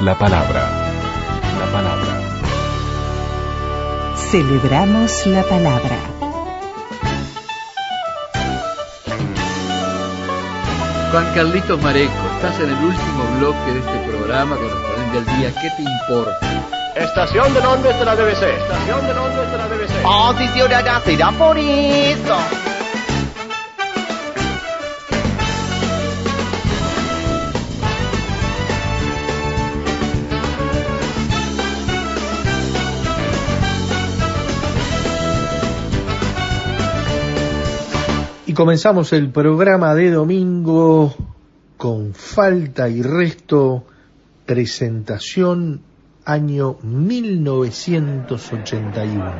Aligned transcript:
La 0.00 0.16
palabra. 0.16 0.66
La 1.58 1.66
palabra. 1.70 2.20
Celebramos 4.30 5.26
la 5.26 5.42
palabra. 5.42 5.98
Juan 11.12 11.34
Carlitos 11.34 11.82
Mareco, 11.82 12.12
estás 12.36 12.58
en 12.60 12.70
el 12.70 12.82
último 12.82 13.24
bloque 13.38 13.72
de 13.72 13.80
este 13.80 13.98
programa 14.08 14.56
correspondiente 14.56 15.18
al 15.18 15.38
día. 15.38 15.52
¿Qué 15.60 15.70
te 15.76 15.82
importa? 15.82 16.50
Estación 16.96 17.52
de 17.52 17.60
Londres 17.60 17.98
de 17.98 18.04
la 18.06 18.14
BBC. 18.14 18.42
Estación 18.42 19.06
de 19.06 19.14
Londres 19.14 19.52
de 19.52 19.58
la 19.58 19.66
BBC. 19.66 20.04
Oh, 20.04 20.34
si 20.38 20.48
ciudad 20.48 21.02
será 21.04 21.30
por 21.32 21.58
eso. 21.58 22.36
Comenzamos 38.60 39.12
el 39.14 39.30
programa 39.30 39.94
de 39.94 40.10
domingo 40.10 41.14
con 41.78 42.12
falta 42.12 42.90
y 42.90 43.00
resto, 43.00 43.86
presentación 44.44 45.80
año 46.26 46.76
1981. 46.82 49.32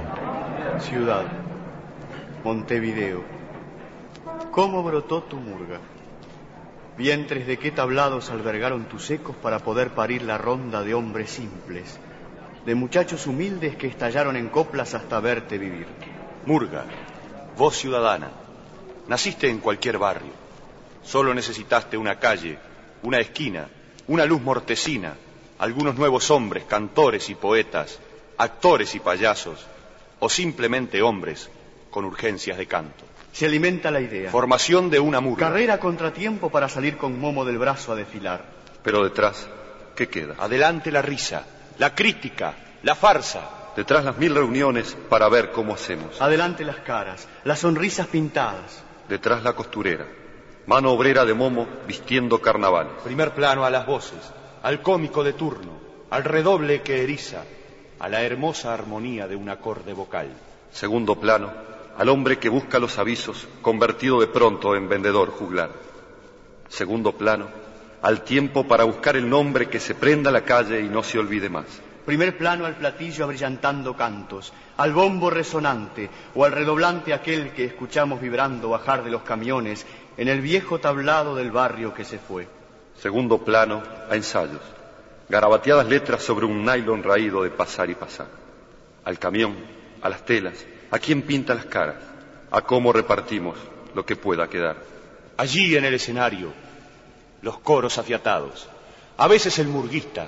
Ciudad, 0.78 1.26
Montevideo. 2.44 3.22
¿Cómo 4.52 4.82
brotó 4.82 5.24
tu 5.24 5.36
murga? 5.36 5.80
Vientres 6.96 7.46
de 7.46 7.58
qué 7.58 7.70
tablados 7.70 8.30
albergaron 8.30 8.84
tus 8.84 9.10
ecos 9.10 9.36
para 9.36 9.58
poder 9.58 9.90
parir 9.90 10.22
la 10.22 10.38
ronda 10.38 10.82
de 10.82 10.94
hombres 10.94 11.28
simples, 11.28 12.00
de 12.64 12.74
muchachos 12.74 13.26
humildes 13.26 13.76
que 13.76 13.86
estallaron 13.86 14.36
en 14.36 14.48
coplas 14.48 14.94
hasta 14.94 15.20
verte 15.20 15.58
vivir. 15.58 15.88
Murga, 16.46 16.86
voz 17.58 17.76
ciudadana, 17.76 18.30
naciste 19.08 19.48
en 19.48 19.58
cualquier 19.58 19.98
barrio. 19.98 20.32
Solo 21.02 21.34
necesitaste 21.34 21.96
una 21.96 22.18
calle, 22.18 22.58
una 23.02 23.18
esquina, 23.18 23.68
una 24.08 24.24
luz 24.24 24.42
mortecina, 24.42 25.14
algunos 25.58 25.94
nuevos 25.94 26.30
hombres, 26.30 26.64
cantores 26.64 27.28
y 27.30 27.34
poetas, 27.34 27.98
actores 28.38 28.94
y 28.94 29.00
payasos, 29.00 29.66
o 30.18 30.28
simplemente 30.28 31.02
hombres 31.02 31.50
con 31.90 32.04
urgencias 32.04 32.58
de 32.58 32.66
canto. 32.66 33.04
Se 33.32 33.46
alimenta 33.46 33.90
la 33.90 34.00
idea. 34.00 34.30
Formación 34.30 34.90
de 34.90 35.00
una 35.00 35.20
murga. 35.20 35.48
Carrera 35.48 35.78
contratiempo 35.78 36.50
para 36.50 36.68
salir 36.68 36.96
con 36.96 37.18
momo 37.18 37.44
del 37.44 37.58
brazo 37.58 37.92
a 37.92 37.96
desfilar. 37.96 38.44
Pero 38.82 39.04
detrás, 39.04 39.48
¿qué 39.94 40.08
queda? 40.08 40.34
Adelante 40.38 40.90
la 40.90 41.02
risa, 41.02 41.44
la 41.78 41.94
crítica, 41.94 42.54
la 42.82 42.94
farsa. 42.94 43.72
Detrás 43.76 44.04
las 44.04 44.18
mil 44.18 44.34
reuniones 44.34 44.96
para 45.08 45.28
ver 45.28 45.52
cómo 45.52 45.74
hacemos. 45.74 46.20
Adelante 46.20 46.64
las 46.64 46.78
caras, 46.78 47.28
las 47.44 47.60
sonrisas 47.60 48.08
pintadas. 48.08 48.82
Detrás 49.10 49.42
la 49.42 49.54
costurera, 49.54 50.06
mano 50.68 50.92
obrera 50.92 51.24
de 51.24 51.34
momo 51.34 51.66
vistiendo 51.84 52.40
carnavales. 52.40 52.92
Primer 53.02 53.34
plano 53.34 53.64
a 53.64 53.70
las 53.70 53.84
voces, 53.84 54.20
al 54.62 54.82
cómico 54.82 55.24
de 55.24 55.32
turno, 55.32 55.72
al 56.10 56.22
redoble 56.22 56.82
que 56.82 57.02
eriza, 57.02 57.42
a 57.98 58.08
la 58.08 58.22
hermosa 58.22 58.72
armonía 58.72 59.26
de 59.26 59.34
un 59.34 59.48
acorde 59.48 59.94
vocal. 59.94 60.28
Segundo 60.70 61.16
plano, 61.16 61.50
al 61.98 62.08
hombre 62.08 62.38
que 62.38 62.48
busca 62.48 62.78
los 62.78 63.00
avisos, 63.00 63.48
convertido 63.62 64.20
de 64.20 64.28
pronto 64.28 64.76
en 64.76 64.88
vendedor 64.88 65.30
juglar. 65.30 65.70
Segundo 66.68 67.10
plano, 67.10 67.48
al 68.02 68.22
tiempo 68.22 68.68
para 68.68 68.84
buscar 68.84 69.16
el 69.16 69.28
nombre 69.28 69.68
que 69.68 69.80
se 69.80 69.96
prenda 69.96 70.30
la 70.30 70.44
calle 70.44 70.82
y 70.82 70.88
no 70.88 71.02
se 71.02 71.18
olvide 71.18 71.48
más. 71.48 71.66
Primer 72.10 72.36
plano 72.36 72.66
al 72.66 72.74
platillo 72.74 73.22
abrillantando 73.22 73.94
cantos, 73.94 74.52
al 74.78 74.92
bombo 74.92 75.30
resonante 75.30 76.10
o 76.34 76.44
al 76.44 76.50
redoblante 76.50 77.14
aquel 77.14 77.52
que 77.52 77.66
escuchamos 77.66 78.20
vibrando 78.20 78.70
bajar 78.70 79.04
de 79.04 79.12
los 79.12 79.22
camiones 79.22 79.86
en 80.16 80.26
el 80.26 80.40
viejo 80.40 80.80
tablado 80.80 81.36
del 81.36 81.52
barrio 81.52 81.94
que 81.94 82.04
se 82.04 82.18
fue. 82.18 82.48
Segundo 83.00 83.38
plano 83.44 83.84
a 84.10 84.16
ensayos, 84.16 84.60
garabateadas 85.28 85.86
letras 85.86 86.24
sobre 86.24 86.46
un 86.46 86.64
nylon 86.64 87.04
raído 87.04 87.44
de 87.44 87.50
pasar 87.50 87.88
y 87.90 87.94
pasar. 87.94 88.26
Al 89.04 89.16
camión, 89.20 89.54
a 90.02 90.08
las 90.08 90.24
telas, 90.24 90.66
a 90.90 90.98
quién 90.98 91.22
pinta 91.22 91.54
las 91.54 91.66
caras, 91.66 92.02
a 92.50 92.60
cómo 92.62 92.92
repartimos 92.92 93.56
lo 93.94 94.04
que 94.04 94.16
pueda 94.16 94.48
quedar. 94.48 94.78
Allí 95.36 95.76
en 95.76 95.84
el 95.84 95.94
escenario, 95.94 96.52
los 97.40 97.60
coros 97.60 97.98
afiatados, 97.98 98.66
a 99.16 99.28
veces 99.28 99.60
el 99.60 99.68
murguista, 99.68 100.26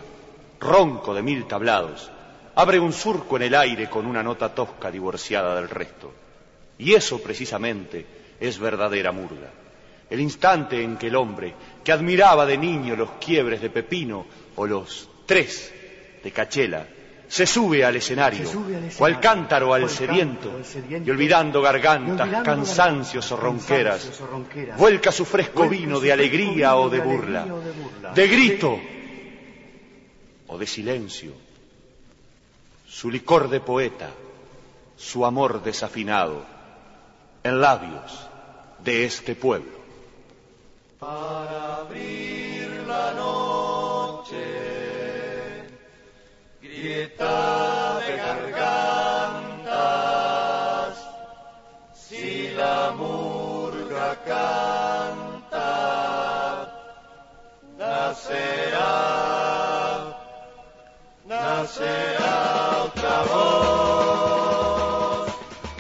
ronco 0.63 1.13
de 1.13 1.23
mil 1.23 1.45
tablados, 1.47 2.11
abre 2.55 2.79
un 2.79 2.93
surco 2.93 3.37
en 3.37 3.43
el 3.43 3.55
aire 3.55 3.91
con 3.91 4.07
una 4.07 4.23
nota 4.23 4.55
tosca 4.55 4.91
divorciada 4.91 5.57
del 5.57 5.69
resto. 5.69 6.13
Y 6.79 6.95
eso 6.95 7.21
precisamente 7.21 8.07
es 8.41 8.59
verdadera 8.59 9.13
murga. 9.13 9.51
El 10.09 10.21
instante 10.21 10.83
en 10.83 10.97
que 10.97 11.09
el 11.09 11.17
hombre, 11.17 11.55
que 11.83 11.93
admiraba 11.93 12.47
de 12.47 12.59
niño 12.59 12.97
los 12.97 13.11
quiebres 13.13 13.61
de 13.61 13.71
Pepino 13.71 14.27
o 14.57 14.67
los 14.67 15.09
tres 15.27 15.73
de 16.23 16.31
Cachela, 16.31 16.87
se 17.27 17.47
sube 17.47 17.83
al 17.83 17.97
escenario, 17.97 18.47
cual 18.99 19.19
cántaro 19.19 19.73
al 19.73 19.89
sediento, 19.89 20.61
y 20.91 21.11
olvidando 21.11 21.63
gargantas, 21.63 22.43
cansancios 22.45 23.33
o 23.33 23.37
ronqueras, 23.39 24.21
vuelca 24.77 25.11
su 25.11 25.25
fresco 25.25 25.67
vino 25.67 25.99
de 25.99 26.13
alegría 26.13 26.77
o 26.77 26.91
de 26.91 27.01
burla, 27.01 27.47
de 28.15 28.29
grito 28.29 28.79
de 30.59 30.67
silencio, 30.67 31.33
su 32.89 33.11
licor 33.11 33.49
de 33.49 33.61
poeta, 33.61 34.11
su 34.97 35.25
amor 35.25 35.63
desafinado, 35.63 36.45
en 37.43 37.61
labios 37.61 38.29
de 38.85 39.05
este 39.05 39.35
pueblo. 39.35 39.83
Para 40.99 41.79
abrir 41.79 42.85
la 42.87 43.13
noche, 43.15 44.45
grieta 46.61 47.72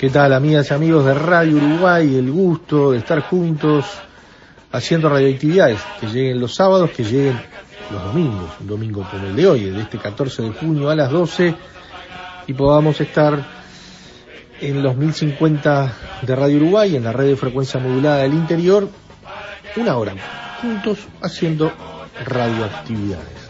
¿Qué 0.03 0.11
tal, 0.11 0.33
amigas 0.33 0.69
y 0.69 0.75
amigos 0.75 1.05
de 1.05 1.15
Radio 1.15 1.59
Uruguay? 1.59 2.17
El 2.17 2.29
gusto 2.33 2.91
de 2.91 2.99
estar 2.99 3.21
juntos 3.21 3.87
haciendo 4.73 5.09
radioactividades, 5.09 5.79
que 6.01 6.09
lleguen 6.09 6.41
los 6.41 6.57
sábados, 6.57 6.91
que 6.91 7.05
lleguen 7.05 7.41
los 7.89 8.03
domingos, 8.07 8.51
un 8.59 8.67
domingo 8.67 9.07
como 9.09 9.29
el 9.29 9.37
de 9.37 9.47
hoy, 9.47 9.61
de 9.71 9.81
este 9.81 9.99
14 9.99 10.43
de 10.43 10.51
junio 10.55 10.91
a 10.91 10.97
las 10.97 11.09
12, 11.09 11.55
y 12.49 12.53
podamos 12.53 13.01
estar 13.01 13.47
en 14.61 14.83
los 14.83 14.97
1050 14.97 15.93
de 16.23 16.35
Radio 16.35 16.57
Uruguay, 16.57 16.97
en 16.97 17.05
la 17.05 17.13
red 17.13 17.29
de 17.29 17.37
frecuencia 17.37 17.79
modulada 17.79 18.25
del 18.25 18.35
interior, 18.35 18.89
una 19.77 19.97
hora 19.97 20.15
juntos 20.61 20.99
haciendo 21.21 21.71
radioactividades. 22.25 23.49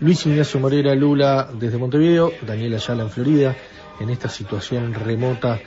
Luis 0.00 0.26
Ignacio 0.26 0.58
Morera 0.58 0.94
Lula 0.94 1.48
desde 1.52 1.78
Montevideo, 1.78 2.32
Daniel 2.42 2.74
Ayala 2.74 3.04
en 3.04 3.10
Florida, 3.10 3.56
en 4.00 4.10
esta 4.10 4.28
situación 4.28 4.94
remota 4.94 5.60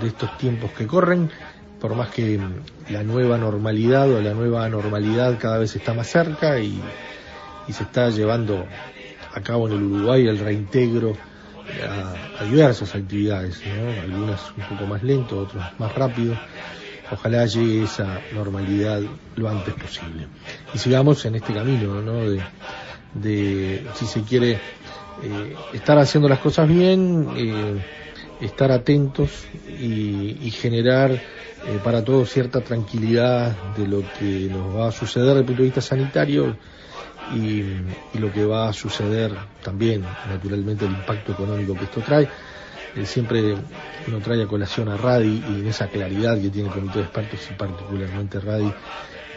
de 0.00 0.08
estos 0.08 0.38
tiempos 0.38 0.70
que 0.72 0.86
corren, 0.86 1.30
por 1.80 1.94
más 1.94 2.10
que 2.10 2.40
la 2.88 3.02
nueva 3.02 3.36
normalidad 3.36 4.10
o 4.10 4.20
la 4.20 4.32
nueva 4.32 4.64
anormalidad 4.64 5.38
cada 5.38 5.58
vez 5.58 5.76
está 5.76 5.92
más 5.92 6.06
cerca 6.06 6.58
y, 6.58 6.80
y 7.68 7.72
se 7.72 7.84
está 7.84 8.10
llevando 8.10 8.66
a 9.34 9.40
cabo 9.40 9.68
en 9.68 9.74
el 9.74 9.82
Uruguay 9.82 10.26
el 10.26 10.38
reintegro 10.38 11.16
a, 12.38 12.42
a 12.42 12.44
diversas 12.44 12.94
actividades, 12.94 13.60
¿no? 13.66 14.00
algunas 14.00 14.40
un 14.56 14.64
poco 14.64 14.86
más 14.86 15.02
lento, 15.02 15.38
otras 15.38 15.78
más 15.78 15.94
rápido. 15.94 16.36
Ojalá 17.10 17.46
llegue 17.46 17.84
esa 17.84 18.20
normalidad 18.34 19.00
lo 19.36 19.48
antes 19.48 19.74
posible. 19.74 20.26
Y 20.74 20.78
sigamos 20.78 21.24
en 21.24 21.36
este 21.36 21.54
camino, 21.54 22.02
¿no? 22.02 22.22
De, 23.14 23.86
si 23.94 24.06
se 24.06 24.22
quiere, 24.22 24.58
eh, 25.22 25.54
estar 25.72 25.98
haciendo 25.98 26.28
las 26.28 26.40
cosas 26.40 26.68
bien, 26.68 27.28
eh, 27.36 27.80
estar 28.40 28.72
atentos 28.72 29.30
y, 29.68 30.50
generar 30.50 31.12
eh, 31.12 31.20
para 31.82 32.04
todos 32.04 32.30
cierta 32.30 32.60
tranquilidad 32.60 33.56
de 33.76 33.86
lo 33.86 34.02
que 34.18 34.48
nos 34.50 34.74
va 34.74 34.88
a 34.88 34.92
suceder 34.92 35.28
desde 35.28 35.40
el 35.40 35.46
punto 35.46 35.62
de 35.62 35.68
vista 35.68 35.80
sanitario 35.80 36.56
y, 37.34 37.64
lo 38.18 38.32
que 38.32 38.44
va 38.44 38.68
a 38.68 38.72
suceder 38.72 39.32
también, 39.62 40.04
naturalmente, 40.28 40.84
el 40.84 40.92
impacto 40.92 41.32
económico 41.32 41.74
que 41.74 41.84
esto 41.84 42.00
trae. 42.00 42.28
Eh, 42.94 43.04
siempre 43.04 43.56
uno 44.06 44.20
trae 44.20 44.42
a 44.42 44.46
colación 44.46 44.88
a 44.88 44.96
Radi 44.96 45.42
y 45.48 45.60
en 45.60 45.66
esa 45.66 45.88
claridad 45.88 46.40
que 46.40 46.48
tiene 46.48 46.68
el 46.68 46.74
comité 46.74 46.98
de 47.00 47.04
expertos 47.04 47.40
y 47.50 47.54
particularmente 47.54 48.40
Radi, 48.40 48.72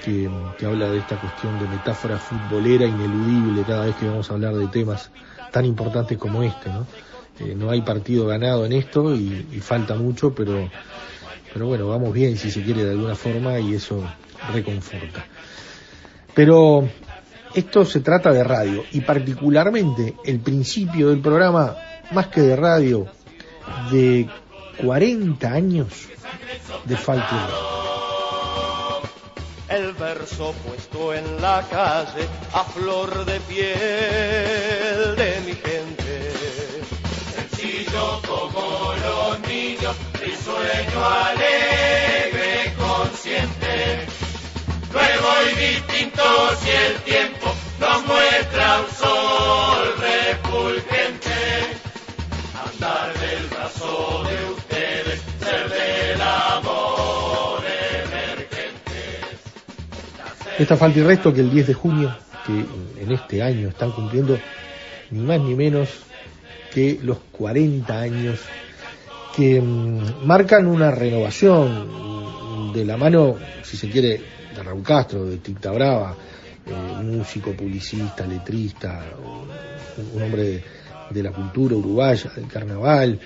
que, 0.04 0.30
que 0.58 0.66
habla 0.66 0.90
de 0.90 1.00
esta 1.00 1.20
cuestión 1.20 1.60
de 1.60 1.68
metáfora 1.68 2.18
futbolera 2.18 2.86
ineludible 2.86 3.64
cada 3.64 3.86
vez 3.86 3.96
que 3.96 4.08
vamos 4.08 4.30
a 4.30 4.34
hablar 4.34 4.56
de 4.56 4.68
temas 4.68 5.12
tan 5.52 5.66
importantes 5.66 6.18
como 6.18 6.44
este, 6.44 6.70
¿no? 6.70 6.86
Eh, 7.40 7.56
no 7.56 7.70
hay 7.70 7.82
partido 7.82 8.28
ganado 8.28 8.66
en 8.66 8.74
esto 8.74 9.16
y, 9.16 9.48
y, 9.52 9.60
falta 9.62 9.96
mucho, 9.96 10.34
pero, 10.36 10.70
pero 11.54 11.68
bueno, 11.68 11.88
vamos 11.88 12.14
bien 12.14 12.38
si 12.38 12.52
se 12.52 12.62
quiere 12.62 12.84
de 12.84 12.92
alguna 12.92 13.16
forma 13.16 13.60
y 13.60 13.76
eso 13.76 14.04
reconforta. 14.54 15.26
Pero 16.34 16.90
esto 17.54 17.86
se 17.86 18.00
trata 18.02 18.32
de 18.32 18.44
radio 18.44 18.84
y 18.92 19.02
particularmente 19.02 20.16
el 20.24 20.40
principio 20.40 21.10
del 21.10 21.22
programa, 21.22 21.76
más 22.12 22.28
que 22.28 22.42
de 22.42 22.56
radio, 22.56 23.08
de 23.92 24.28
40 24.82 25.48
años 25.52 25.88
de 26.86 26.98
falta 26.98 27.50
el 29.70 29.94
verso 29.94 30.54
puesto 30.66 31.14
en 31.14 31.42
la 31.42 31.64
calle 31.70 32.28
a 32.54 32.64
flor 32.64 33.24
de 33.26 33.40
piel 33.42 35.16
de 35.16 35.42
mi 35.46 35.54
gente. 35.54 36.32
Sencillo 37.36 38.22
como 38.28 38.94
los 39.06 39.40
niños, 39.48 39.96
risueño 40.20 41.06
alegre, 41.06 42.74
consciente. 42.78 44.09
Nuevo 44.92 45.28
y 45.52 45.56
distinto 45.74 46.24
si 46.62 46.70
el 46.70 46.96
tiempo 47.04 47.54
nos 47.80 48.06
muestra 48.08 48.82
un 48.82 48.92
sol 48.92 49.94
refulgente. 50.00 51.32
Andar 52.74 53.14
del 53.20 53.46
brazo 53.50 54.24
de 54.24 54.52
ustedes, 54.54 55.22
ser 55.40 55.70
del 55.70 56.22
amor 56.22 57.62
emergente. 58.04 59.00
Esta 60.58 60.76
falta 60.76 61.00
y 61.00 61.04
resto 61.04 61.34
que 61.34 61.42
el 61.42 61.52
10 61.52 61.68
de 61.68 61.74
junio, 61.76 62.16
que 62.48 62.66
en 63.04 63.12
este 63.12 63.44
año 63.44 63.70
están 63.70 63.92
cumpliendo 63.92 64.40
ni 65.12 65.20
más 65.20 65.40
ni 65.40 65.54
menos 65.54 65.90
que 66.74 67.00
los 67.04 67.20
40 67.32 68.00
años 68.00 68.40
que 69.36 69.62
mmm, 69.62 70.26
marcan 70.26 70.66
una 70.66 70.90
renovación 70.90 72.09
de 72.74 72.86
la 72.86 72.98
mano, 72.98 73.36
si 73.64 73.78
se 73.78 73.90
quiere, 73.90 74.22
de 74.56 74.64
Raúl 74.64 74.84
Castro, 74.84 75.26
de 75.26 75.38
Tinta 75.38 75.72
Brava, 75.72 76.16
eh, 76.66 77.04
músico, 77.04 77.54
publicista, 77.54 78.26
letrista, 78.26 79.04
un, 80.14 80.22
hombre 80.22 80.64
de, 81.10 81.24
la 81.24 81.32
cultura 81.32 81.76
uruguaya, 81.76 82.32
del 82.36 82.48
carnaval, 82.48 83.20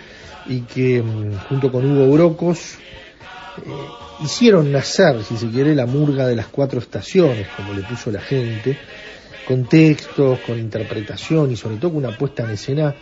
y 0.48 0.62
que 0.62 1.02
mmm, 1.02 1.38
junto 1.50 1.72
con 1.72 1.90
Hugo 1.90 2.12
Brocos 2.14 2.76
eh, 3.58 3.62
hicieron 4.24 4.72
nacer, 4.72 5.24
si 5.24 5.38
se 5.38 5.50
quiere, 5.50 5.76
la 5.76 5.86
murga 5.86 6.28
de 6.28 6.36
las 6.36 6.48
cuatro 6.48 6.80
estaciones, 6.80 7.48
como 7.56 7.74
le 7.74 7.84
puso 7.84 8.12
la 8.12 8.22
gente, 8.22 8.78
con 9.48 9.66
textos, 9.66 10.40
con 10.40 10.58
interpretación 10.58 11.52
y 11.52 11.58
sobre 11.58 11.78
todo 11.78 11.92
con 11.94 12.06
una 12.06 12.18
puesta 12.18 12.44
en 12.44 12.52
escena 12.52 12.96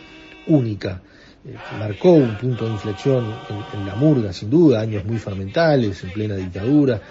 única. 0.48 1.02
Eh, 1.44 1.56
marcó 1.80 2.12
un 2.12 2.38
punto 2.38 2.66
de 2.66 2.72
inflexión 2.72 3.34
en, 3.50 3.80
en, 3.80 3.88
la 3.88 3.96
murga, 3.96 4.32
sin 4.32 4.50
duda, 4.50 4.82
años 4.82 5.04
muy 5.06 5.18
fermentales, 5.18 6.04
en 6.04 6.12
plena 6.12 6.36
dictadura, 6.36 7.02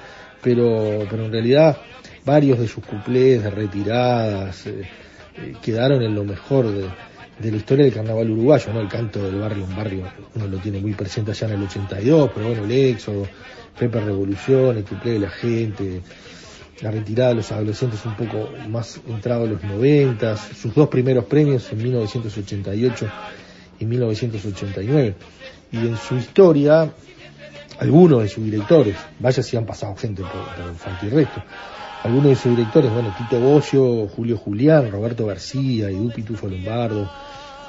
pero, 0.41 1.05
pero 1.11 1.25
en 1.25 1.33
realidad 1.33 1.77
varios 2.25 2.61
de 2.61 2.69
sus 2.69 2.85
cuplés, 2.85 3.43
de 3.43 3.51
retiradas, 3.51 4.67
eh, 4.69 4.83
eh, 5.37 5.55
quedaron 5.61 6.03
en 6.03 6.15
lo 6.15 6.25
mejor 6.25 6.71
de, 6.71 6.89
la 7.51 7.57
historia 7.57 7.87
del 7.87 7.95
carnaval 7.95 8.31
uruguayo, 8.31 8.73
¿no? 8.73 8.81
El 8.81 8.89
canto 8.89 9.21
del 9.23 9.41
barrio, 9.41 9.65
un 9.65 9.75
barrio, 9.75 10.05
uno 10.35 10.47
lo 10.47 10.59
tiene 10.59 10.79
muy 10.79 10.93
presente 10.93 11.33
allá 11.33 11.49
en 11.49 11.55
el 11.55 11.63
82, 11.65 12.31
pero 12.33 12.49
bueno, 12.49 12.65
el 12.65 12.71
éxodo, 12.71 13.27
Pepe 13.77 14.01
Revolución, 14.01 14.77
el 14.77 14.85
cuplé 14.85 15.13
de 15.13 15.19
la 15.21 15.31
gente, 15.31 16.03
la 16.83 16.91
retirada 16.93 17.31
de 17.31 17.37
los 17.37 17.51
adolescentes 17.51 18.05
un 18.05 18.15
poco 18.15 18.51
más 18.69 19.01
entrado 19.09 19.47
en 19.47 19.53
los 19.55 19.65
noventas, 19.65 20.51
sus 20.55 20.73
dos 20.75 20.89
primeros 20.89 21.25
premios 21.25 21.73
en 21.73 21.83
1988 21.83 23.11
y 23.81 23.87
1989. 23.87 25.15
Y 25.73 25.79
en 25.79 25.97
su 25.97 26.17
historia, 26.17 26.93
algunos 27.79 28.23
de 28.23 28.29
sus 28.29 28.45
directores, 28.45 28.97
vaya 29.19 29.43
si 29.43 29.57
han 29.57 29.67
pasado 29.67 29.97
gente 29.97 30.23
por, 30.23 30.65
por 30.65 30.75
Falta 30.77 31.07
y 31.07 31.09
Resto, 31.09 31.43
algunos 32.05 32.29
de 32.31 32.37
sus 32.37 32.57
directores, 32.57 32.93
bueno, 32.93 33.15
Tito 33.17 33.41
Bocio, 33.41 34.09
Julio 34.09 34.37
Julián, 34.37 34.91
Roberto 34.91 35.27
García, 35.27 35.91
Edu 35.91 36.11
Pitufo 36.11 36.47
Lombardo, 36.47 37.11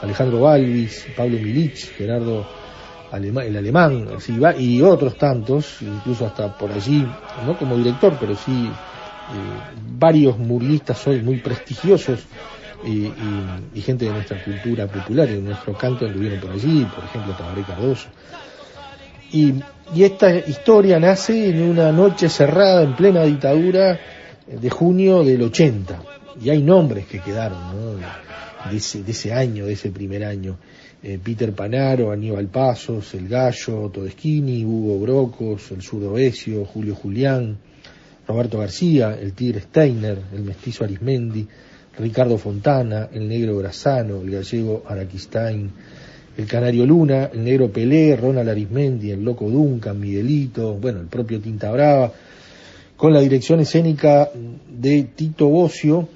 Alejandro 0.01 0.41
Balvis, 0.41 1.07
Pablo 1.15 1.37
Milich, 1.37 1.91
Gerardo 1.95 2.45
el 3.13 3.57
alemán, 3.57 4.07
así, 4.15 4.37
y 4.59 4.81
otros 4.81 5.17
tantos, 5.17 5.81
incluso 5.81 6.25
hasta 6.25 6.57
por 6.57 6.71
allí, 6.71 7.05
no 7.45 7.57
como 7.57 7.75
director, 7.75 8.15
pero 8.17 8.35
sí 8.35 8.69
eh, 8.69 9.73
varios 9.97 10.37
murguistas 10.37 11.05
hoy 11.07 11.21
muy 11.21 11.39
prestigiosos 11.39 12.21
y, 12.85 12.89
y, 12.89 13.69
y, 13.75 13.81
gente 13.81 14.05
de 14.05 14.11
nuestra 14.11 14.43
cultura 14.43 14.87
popular 14.87 15.29
y 15.29 15.33
de 15.33 15.41
nuestro 15.41 15.73
canto 15.73 16.05
anduvieron 16.05 16.39
por 16.39 16.51
allí, 16.51 16.85
por 16.93 17.03
ejemplo 17.03 17.33
Tabaré 17.33 17.63
Cardoso. 17.63 18.09
Y, 19.31 19.55
y, 19.93 20.03
esta 20.03 20.35
historia 20.35 20.99
nace 20.99 21.49
en 21.49 21.61
una 21.61 21.91
noche 21.91 22.29
cerrada 22.29 22.83
en 22.83 22.95
plena 22.95 23.23
dictadura 23.23 23.99
de 24.47 24.69
junio 24.69 25.23
del 25.23 25.41
80. 25.43 26.01
Y 26.43 26.49
hay 26.49 26.61
nombres 26.63 27.05
que 27.05 27.19
quedaron 27.19 27.59
¿no? 27.75 27.95
de, 28.69 28.77
ese, 28.77 29.03
de 29.03 29.11
ese 29.11 29.33
año, 29.33 29.65
de 29.65 29.73
ese 29.73 29.91
primer 29.91 30.23
año. 30.23 30.57
Eh, 31.03 31.19
Peter 31.23 31.51
Panaro, 31.53 32.11
Aníbal 32.11 32.47
Pasos, 32.47 33.13
El 33.15 33.27
Gallo, 33.27 33.89
Todeschini, 33.89 34.63
Hugo 34.65 34.99
Brocos, 34.99 35.71
El 35.71 35.81
Sudoesio, 35.81 36.65
Julio 36.65 36.95
Julián, 36.95 37.57
Roberto 38.27 38.59
García, 38.59 39.17
el 39.19 39.33
Tigre 39.33 39.61
Steiner, 39.61 40.19
el 40.33 40.43
Mestizo 40.43 40.83
Arismendi, 40.83 41.47
Ricardo 41.97 42.37
Fontana, 42.37 43.09
el 43.11 43.27
Negro 43.27 43.57
Grazano, 43.57 44.21
el 44.21 44.31
Gallego 44.31 44.83
Araquistain, 44.87 45.71
el 46.37 46.45
Canario 46.47 46.85
Luna, 46.85 47.29
el 47.33 47.43
Negro 47.43 47.71
Pelé, 47.71 48.15
Ronald 48.15 48.49
Arismendi, 48.49 49.11
el 49.11 49.23
Loco 49.23 49.49
Duncan, 49.49 49.99
Miguelito, 49.99 50.75
bueno, 50.75 51.01
el 51.01 51.07
propio 51.07 51.39
Tinta 51.39 51.71
Brava, 51.71 52.11
con 52.95 53.13
la 53.13 53.19
dirección 53.19 53.59
escénica 53.59 54.29
de 54.69 55.03
Tito 55.15 55.47
Bocio, 55.47 56.07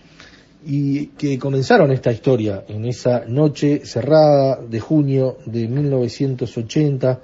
y 0.66 1.08
que 1.08 1.38
comenzaron 1.38 1.92
esta 1.92 2.12
historia 2.12 2.64
en 2.68 2.86
esa 2.86 3.24
noche 3.28 3.86
cerrada 3.86 4.60
de 4.60 4.80
junio 4.80 5.38
de 5.46 5.68
1980 5.68 7.22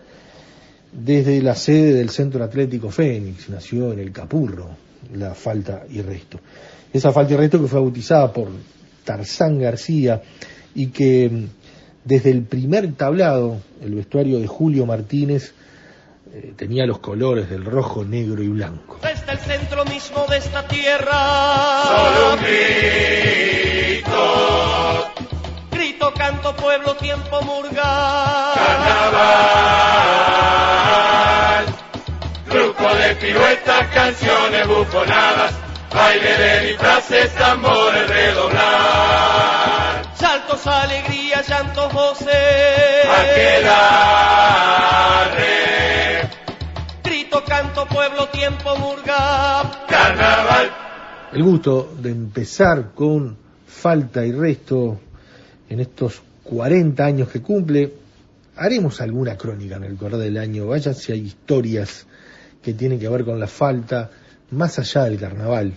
desde 0.92 1.42
la 1.42 1.56
sede 1.56 1.94
del 1.94 2.12
Centro 2.12 2.44
Atlético 2.44 2.92
Fénix, 2.92 3.50
nació 3.50 3.94
en 3.94 4.00
el 4.00 4.12
Capurro, 4.12 4.70
la 5.16 5.34
falta 5.34 5.86
y 5.90 6.02
resto. 6.02 6.40
Esa 6.94 7.12
falta 7.12 7.34
y 7.34 7.38
resto 7.38 7.62
que 7.62 7.68
fue 7.68 7.80
bautizada 7.80 8.34
por 8.34 8.50
Tarzán 9.04 9.60
García 9.60 10.22
y 10.76 10.88
que 10.88 11.48
desde 12.04 12.32
el 12.32 12.44
primer 12.44 12.94
tablado, 12.94 13.62
el 13.82 13.96
vestuario 13.96 14.40
de 14.40 14.48
Julio 14.48 14.86
Martínez, 14.86 15.54
eh, 16.34 16.54
tenía 16.56 16.86
los 16.86 17.00
colores 17.00 17.50
del 17.50 17.66
rojo, 17.66 18.06
negro 18.06 18.42
y 18.42 18.48
blanco. 18.48 19.00
Desde 19.02 19.34
el 19.34 19.38
centro 19.40 19.84
mismo 19.86 20.26
de 20.30 20.38
esta 20.38 20.66
tierra, 20.68 21.84
solo 21.84 22.34
un 22.34 22.40
grito, 22.42 24.12
grito, 25.72 26.14
canto, 26.14 26.56
pueblo, 26.56 26.96
tiempo, 26.96 27.42
murga, 27.42 28.54
carnaval, 28.56 29.26
grupo 32.50 32.96
de 32.96 33.16
piruetas, 33.16 33.88
canciones 33.94 34.68
bufonadas, 34.68 35.54
baile 35.94 36.38
de 36.38 36.68
disfraces, 36.68 37.34
tambores 37.36 38.08
redoblar, 38.10 40.02
saltos, 40.16 40.66
alegría, 40.68 41.42
llantos, 41.48 41.94
voces, 41.94 42.30
aquelarre, 43.20 43.90
grito, 47.04 47.44
canto, 47.46 47.86
pueblo, 47.88 48.28
tiempo, 48.30 48.76
murga, 48.78 49.86
carnaval. 49.88 50.72
El 51.34 51.44
gusto 51.44 51.94
de 51.98 52.12
empezar 52.12 52.92
con 52.94 53.38
falta 53.68 54.26
y 54.26 54.32
resto 54.32 55.00
en 55.70 55.80
estos 55.80 56.22
40 56.44 57.06
años 57.06 57.30
que 57.30 57.42
cumple. 57.42 57.94
Haremos 58.58 59.00
alguna 59.02 59.38
crónica 59.38 59.78
en 59.78 59.86
el 59.86 59.96
correr 59.96 60.20
del 60.20 60.38
año, 60.38 60.68
vaya 60.68 60.94
si 60.94 61.14
hay 61.14 61.22
historias 61.22 62.06
que 62.62 62.74
tienen 62.74 63.00
que 63.00 63.08
ver 63.08 63.24
con 63.24 63.40
la 63.40 63.48
falta, 63.48 64.12
más 64.52 64.80
allá 64.80 65.06
del 65.06 65.20
carnaval. 65.20 65.74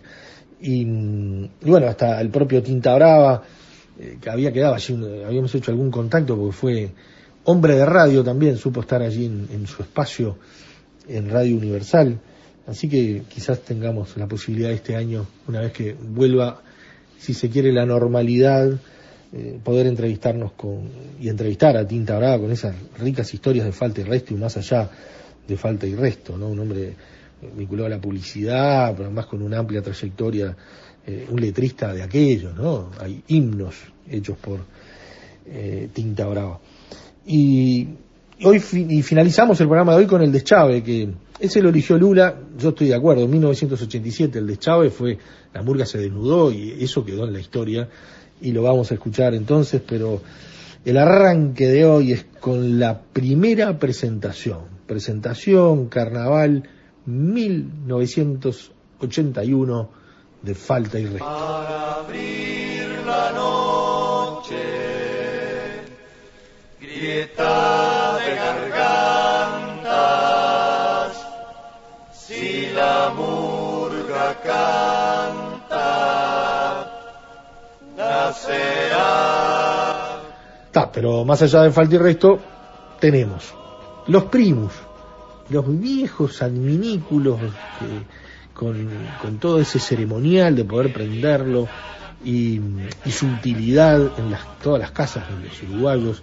Y, 0.60 0.84
bueno, 1.62 1.86
hasta 1.86 2.20
el 2.20 2.30
propio 2.30 2.62
Tinta 2.62 2.94
Brava, 2.94 3.42
eh, 3.98 4.18
que 4.20 4.30
había 4.30 4.52
quedado 4.52 4.74
allí, 4.74 4.94
habíamos 5.24 5.54
hecho 5.54 5.70
algún 5.70 5.90
contacto 5.90 6.36
porque 6.36 6.52
fue 6.52 6.90
hombre 7.44 7.76
de 7.76 7.84
radio 7.84 8.24
también, 8.24 8.56
supo 8.56 8.80
estar 8.80 9.02
allí 9.02 9.26
en, 9.26 9.48
en 9.52 9.66
su 9.66 9.82
espacio 9.82 10.38
en 11.08 11.30
Radio 11.30 11.56
Universal. 11.56 12.18
Así 12.66 12.88
que 12.88 13.22
quizás 13.28 13.60
tengamos 13.60 14.16
la 14.16 14.26
posibilidad 14.26 14.70
este 14.70 14.96
año, 14.96 15.26
una 15.46 15.60
vez 15.60 15.72
que 15.72 15.94
vuelva, 15.94 16.62
si 17.18 17.34
se 17.34 17.50
quiere, 17.50 17.72
la 17.72 17.84
normalidad, 17.84 18.72
eh, 19.32 19.58
poder 19.62 19.86
entrevistarnos 19.86 20.52
con 20.52 20.88
y 21.20 21.28
entrevistar 21.28 21.76
a 21.76 21.86
Tinta 21.86 22.16
Brava 22.16 22.38
con 22.38 22.52
esas 22.52 22.74
ricas 22.98 23.34
historias 23.34 23.66
de 23.66 23.72
falta 23.72 24.00
y 24.00 24.04
resto 24.04 24.32
y 24.32 24.36
más 24.36 24.56
allá 24.56 24.88
de 25.46 25.56
falta 25.56 25.86
y 25.86 25.94
resto, 25.94 26.38
¿no? 26.38 26.48
Un 26.48 26.60
hombre 26.60 26.94
vinculado 27.56 27.86
a 27.86 27.90
la 27.90 28.00
publicidad, 28.00 28.92
pero 28.92 29.06
además 29.06 29.26
con 29.26 29.42
una 29.42 29.58
amplia 29.58 29.82
trayectoria, 29.82 30.56
eh, 31.06 31.26
un 31.30 31.40
letrista 31.40 31.92
de 31.92 32.02
aquellos, 32.02 32.54
¿no? 32.54 32.90
Hay 33.00 33.22
himnos 33.28 33.74
hechos 34.08 34.36
por 34.38 34.60
eh, 35.46 35.88
Tinta 35.92 36.26
Brava. 36.26 36.60
Y 37.26 37.88
hoy 38.42 38.62
y 38.72 39.02
finalizamos 39.02 39.60
el 39.60 39.66
programa 39.66 39.92
de 39.92 39.98
hoy 39.98 40.06
con 40.06 40.22
el 40.22 40.32
de 40.32 40.42
Chávez, 40.42 40.82
que 40.82 41.08
ese 41.38 41.60
lo 41.60 41.68
eligió 41.68 41.98
Lula, 41.98 42.34
yo 42.58 42.70
estoy 42.70 42.88
de 42.88 42.94
acuerdo, 42.94 43.24
en 43.24 43.30
1987 43.30 44.38
el 44.38 44.46
de 44.46 44.56
Chávez 44.56 44.92
fue, 44.92 45.18
la 45.52 45.62
murga 45.62 45.84
se 45.84 45.98
desnudó 45.98 46.52
y 46.52 46.82
eso 46.82 47.04
quedó 47.04 47.26
en 47.26 47.32
la 47.32 47.40
historia 47.40 47.88
y 48.40 48.52
lo 48.52 48.62
vamos 48.62 48.90
a 48.90 48.94
escuchar 48.94 49.34
entonces, 49.34 49.82
pero 49.86 50.20
el 50.84 50.96
arranque 50.96 51.66
de 51.66 51.84
hoy 51.84 52.12
es 52.12 52.26
con 52.40 52.78
la 52.78 53.00
primera 53.00 53.78
presentación, 53.78 54.60
presentación 54.86 55.88
Carnaval 55.88 56.68
1981 57.06 59.88
de 60.42 60.54
Falta 60.54 60.98
y 60.98 61.06
Resto. 61.06 61.24
Para 61.24 61.94
abrir 61.96 63.02
la 63.06 63.32
noche, 63.32 64.56
grieta 66.80 68.18
de 68.18 68.34
gargantas, 68.34 68.76
si 72.12 72.68
la 72.74 73.12
murga 73.16 74.34
canta, 74.42 75.80
nacerá. 77.96 79.14
Está, 80.66 80.92
pero 80.92 81.24
más 81.24 81.40
allá 81.42 81.62
de 81.62 81.70
falta 81.70 81.94
y 81.94 81.98
resto, 81.98 82.38
tenemos 83.00 83.54
los 84.06 84.24
primus, 84.24 84.72
los 85.50 85.80
viejos 85.80 86.42
adminículos 86.42 87.38
que, 87.40 88.54
con, 88.54 88.88
con 89.20 89.38
todo 89.38 89.60
ese 89.60 89.78
ceremonial 89.78 90.54
de 90.56 90.64
poder 90.64 90.92
prenderlo 90.92 91.68
y, 92.24 92.60
y 93.04 93.10
su 93.10 93.26
utilidad 93.26 94.18
en 94.18 94.30
las, 94.30 94.58
todas 94.60 94.80
las 94.80 94.92
casas 94.92 95.24
de 95.28 95.48
los 95.48 95.62
uruguayos. 95.62 96.22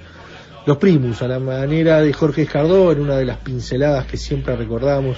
Los 0.66 0.78
primus, 0.78 1.22
a 1.22 1.28
la 1.28 1.40
manera 1.40 2.02
de 2.02 2.14
Jorge 2.14 2.44
Escardó, 2.44 2.92
en 2.92 3.02
una 3.02 3.16
de 3.18 3.26
las 3.26 3.38
pinceladas 3.38 4.06
que 4.06 4.18
siempre 4.18 4.56
recordamos 4.56 5.18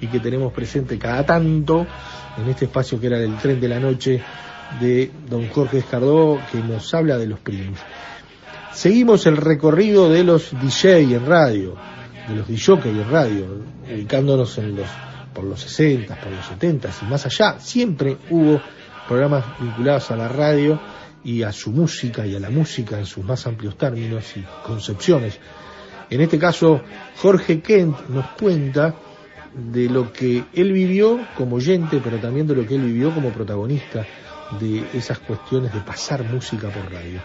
y 0.00 0.06
que 0.06 0.20
tenemos 0.20 0.52
presente 0.52 0.98
cada 0.98 1.24
tanto, 1.24 1.86
en 2.38 2.48
este 2.48 2.66
espacio 2.66 3.00
que 3.00 3.08
era 3.08 3.18
del 3.18 3.36
tren 3.36 3.60
de 3.60 3.68
la 3.68 3.80
noche 3.80 4.22
de 4.80 5.10
don 5.28 5.48
Jorge 5.48 5.78
Escardó, 5.78 6.38
que 6.52 6.58
nos 6.58 6.92
habla 6.94 7.18
de 7.18 7.26
los 7.26 7.40
primus. 7.40 7.78
Seguimos 8.72 9.26
el 9.26 9.38
recorrido 9.38 10.08
de 10.10 10.22
los 10.22 10.50
DJ 10.60 11.14
en 11.14 11.26
radio, 11.26 11.76
de 12.28 12.34
los 12.34 12.48
DJ 12.48 12.74
en 12.84 13.10
radio, 13.10 13.46
ubicándonos 13.92 14.58
en 14.58 14.76
los, 14.76 14.88
por 15.32 15.44
los 15.44 15.60
60, 15.60 16.14
por 16.16 16.32
los 16.32 16.46
70 16.46 16.90
y 17.02 17.04
más 17.06 17.26
allá. 17.26 17.58
Siempre 17.60 18.16
hubo 18.30 18.60
programas 19.06 19.44
vinculados 19.60 20.10
a 20.10 20.16
la 20.16 20.28
radio 20.28 20.80
y 21.24 21.42
a 21.42 21.52
su 21.52 21.70
música 21.70 22.26
y 22.26 22.34
a 22.34 22.40
la 22.40 22.50
música 22.50 22.98
en 22.98 23.06
sus 23.06 23.24
más 23.24 23.46
amplios 23.46 23.76
términos 23.76 24.36
y 24.36 24.44
concepciones. 24.64 25.38
En 26.08 26.20
este 26.20 26.38
caso, 26.38 26.82
Jorge 27.16 27.60
Kent 27.60 28.08
nos 28.08 28.26
cuenta 28.38 28.94
de 29.54 29.88
lo 29.88 30.12
que 30.12 30.44
él 30.52 30.72
vivió 30.72 31.18
como 31.36 31.56
oyente, 31.56 32.00
pero 32.02 32.18
también 32.18 32.46
de 32.46 32.54
lo 32.54 32.66
que 32.66 32.74
él 32.76 32.82
vivió 32.82 33.12
como 33.12 33.30
protagonista 33.30 34.06
de 34.60 34.84
esas 34.94 35.18
cuestiones 35.18 35.72
de 35.72 35.80
pasar 35.80 36.22
música 36.24 36.68
por 36.68 36.92
radio. 36.92 37.20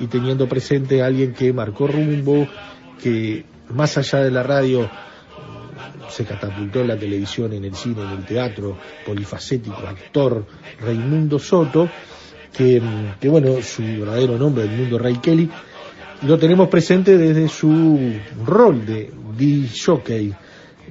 Y 0.00 0.06
teniendo 0.06 0.48
presente 0.48 1.02
a 1.02 1.06
alguien 1.06 1.32
que 1.32 1.52
marcó 1.52 1.86
rumbo, 1.86 2.46
que 3.02 3.44
más 3.70 3.98
allá 3.98 4.20
de 4.20 4.30
la 4.30 4.42
radio 4.42 4.88
se 6.08 6.24
catapultó 6.24 6.80
en 6.80 6.88
la 6.88 6.96
televisión, 6.96 7.52
en 7.52 7.64
el 7.64 7.74
cine, 7.74 8.02
en 8.02 8.10
el 8.10 8.24
teatro, 8.24 8.78
polifacético, 9.04 9.86
actor, 9.86 10.46
Raimundo 10.80 11.38
Soto, 11.38 11.88
que, 12.52 12.82
que 13.20 13.28
bueno, 13.28 13.60
su 13.62 13.82
verdadero 13.82 14.38
nombre, 14.38 14.64
el 14.64 14.70
mundo 14.70 14.98
Ray 14.98 15.18
Kelly, 15.18 15.50
lo 16.22 16.38
tenemos 16.38 16.68
presente 16.68 17.16
desde 17.16 17.48
su 17.48 18.18
rol 18.44 18.84
de 18.84 19.12
DJ, 19.36 20.34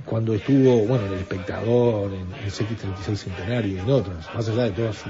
cuando 0.06 0.34
estuvo, 0.34 0.86
bueno, 0.86 1.08
en 1.08 1.14
El 1.14 1.20
Espectador, 1.20 2.14
en 2.14 2.32
el 2.44 2.52
X36 2.52 3.16
Centenario 3.16 3.76
y 3.76 3.80
en 3.80 3.90
otras, 3.90 4.34
más 4.34 4.48
allá 4.48 4.64
de 4.64 4.72
toda 4.72 4.94
su 4.94 5.10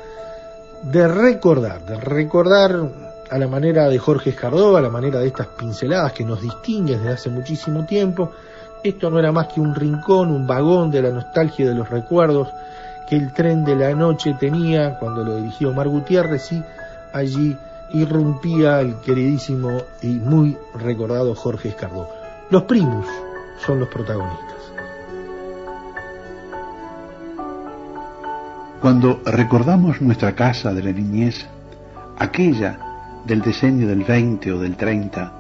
de 0.84 1.08
recordar, 1.08 1.88
de 1.88 2.00
recordar 2.00 2.92
a 3.32 3.38
la 3.40 3.48
manera 3.48 3.90
de 3.90 3.98
Jorge 3.98 4.30
Escardó, 4.30 4.78
a 4.78 4.82
la 4.82 4.90
manera 4.90 5.22
de 5.22 5.26
estas 5.26 5.48
pinceladas 5.48 6.14
que 6.14 6.24
nos 6.24 6.40
distinguen 6.40 7.00
desde 7.00 7.14
hace 7.14 7.30
muchísimo 7.32 7.88
tiempo. 7.88 8.32
Esto 8.84 9.10
no 9.10 9.20
era 9.20 9.32
más 9.32 9.48
que 9.48 9.60
un 9.60 9.76
rincón, 9.76 10.32
un 10.32 10.48
vagón 10.48 10.90
de 10.90 11.02
la 11.02 11.10
nostalgia 11.10 11.66
y 11.66 11.68
de 11.68 11.76
los 11.76 11.90
recuerdos 11.90 12.48
que 13.10 13.16
el 13.16 13.34
tren 13.34 13.66
de 13.66 13.76
la 13.76 13.94
noche 13.94 14.36
tenía 14.40 14.98
cuando 15.00 15.24
lo 15.24 15.36
dirigió 15.38 15.72
Omar 15.72 15.90
Gutiérrez 15.90 16.52
y 16.52 16.64
allí 17.12 17.58
irrumpía 17.92 18.80
el 18.82 18.96
queridísimo 18.98 19.82
y 20.02 20.08
muy 20.08 20.58
recordado 20.76 21.36
Jorge 21.36 21.70
Escardó. 21.70 22.08
Los 22.52 22.64
primus 22.64 23.08
son 23.66 23.80
los 23.80 23.90
protagonistas. 23.90 24.58
Cuando 28.82 29.20
recordamos 29.26 30.02
nuestra 30.02 30.34
casa 30.36 30.74
de 30.74 30.84
la 30.84 30.92
niñez, 30.92 31.46
aquella 32.18 32.80
del 33.26 33.42
decenio 33.42 33.88
del 33.88 34.04
20 34.04 34.54
o 34.54 34.60
del 34.60 34.78
30, 34.78 35.39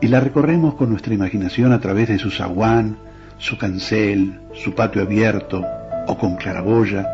y 0.00 0.08
la 0.08 0.20
recorremos 0.20 0.74
con 0.74 0.90
nuestra 0.90 1.14
imaginación 1.14 1.72
a 1.72 1.80
través 1.80 2.08
de 2.08 2.18
su 2.18 2.30
zaguán, 2.30 2.96
su 3.38 3.58
cancel, 3.58 4.40
su 4.52 4.74
patio 4.74 5.02
abierto 5.02 5.64
o 6.06 6.18
con 6.18 6.36
claraboya, 6.36 7.06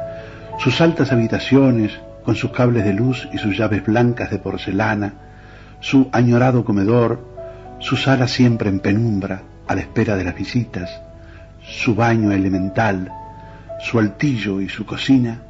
sus 0.58 0.80
altas 0.80 1.12
habitaciones 1.12 1.98
con 2.24 2.34
sus 2.34 2.50
cables 2.50 2.84
de 2.84 2.92
luz 2.92 3.28
y 3.32 3.38
sus 3.38 3.56
llaves 3.56 3.84
blancas 3.84 4.30
de 4.30 4.38
porcelana, 4.38 5.14
su 5.80 6.08
añorado 6.12 6.64
comedor, 6.64 7.24
su 7.78 7.96
sala 7.96 8.28
siempre 8.28 8.68
en 8.68 8.80
penumbra 8.80 9.42
a 9.66 9.74
la 9.74 9.80
espera 9.80 10.16
de 10.16 10.24
las 10.24 10.34
visitas, 10.34 11.00
su 11.62 11.94
baño 11.94 12.32
elemental, 12.32 13.10
su 13.80 13.98
altillo 13.98 14.60
y 14.60 14.68
su 14.68 14.84
cocina, 14.84 15.40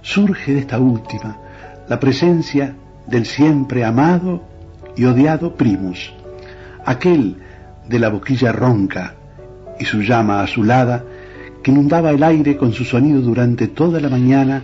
surge 0.00 0.54
de 0.54 0.60
esta 0.60 0.78
última 0.78 1.36
la 1.88 2.00
presencia 2.00 2.74
del 3.06 3.26
siempre 3.26 3.84
amado 3.84 4.42
y 4.96 5.04
odiado 5.04 5.54
primus, 5.54 6.14
aquel 6.86 7.36
de 7.88 7.98
la 7.98 8.08
boquilla 8.08 8.52
ronca 8.52 9.14
y 9.78 9.84
su 9.84 10.00
llama 10.00 10.40
azulada 10.40 11.04
que 11.62 11.70
inundaba 11.70 12.10
el 12.10 12.22
aire 12.22 12.56
con 12.56 12.72
su 12.72 12.84
sonido 12.84 13.20
durante 13.20 13.68
toda 13.68 14.00
la 14.00 14.08
mañana 14.08 14.62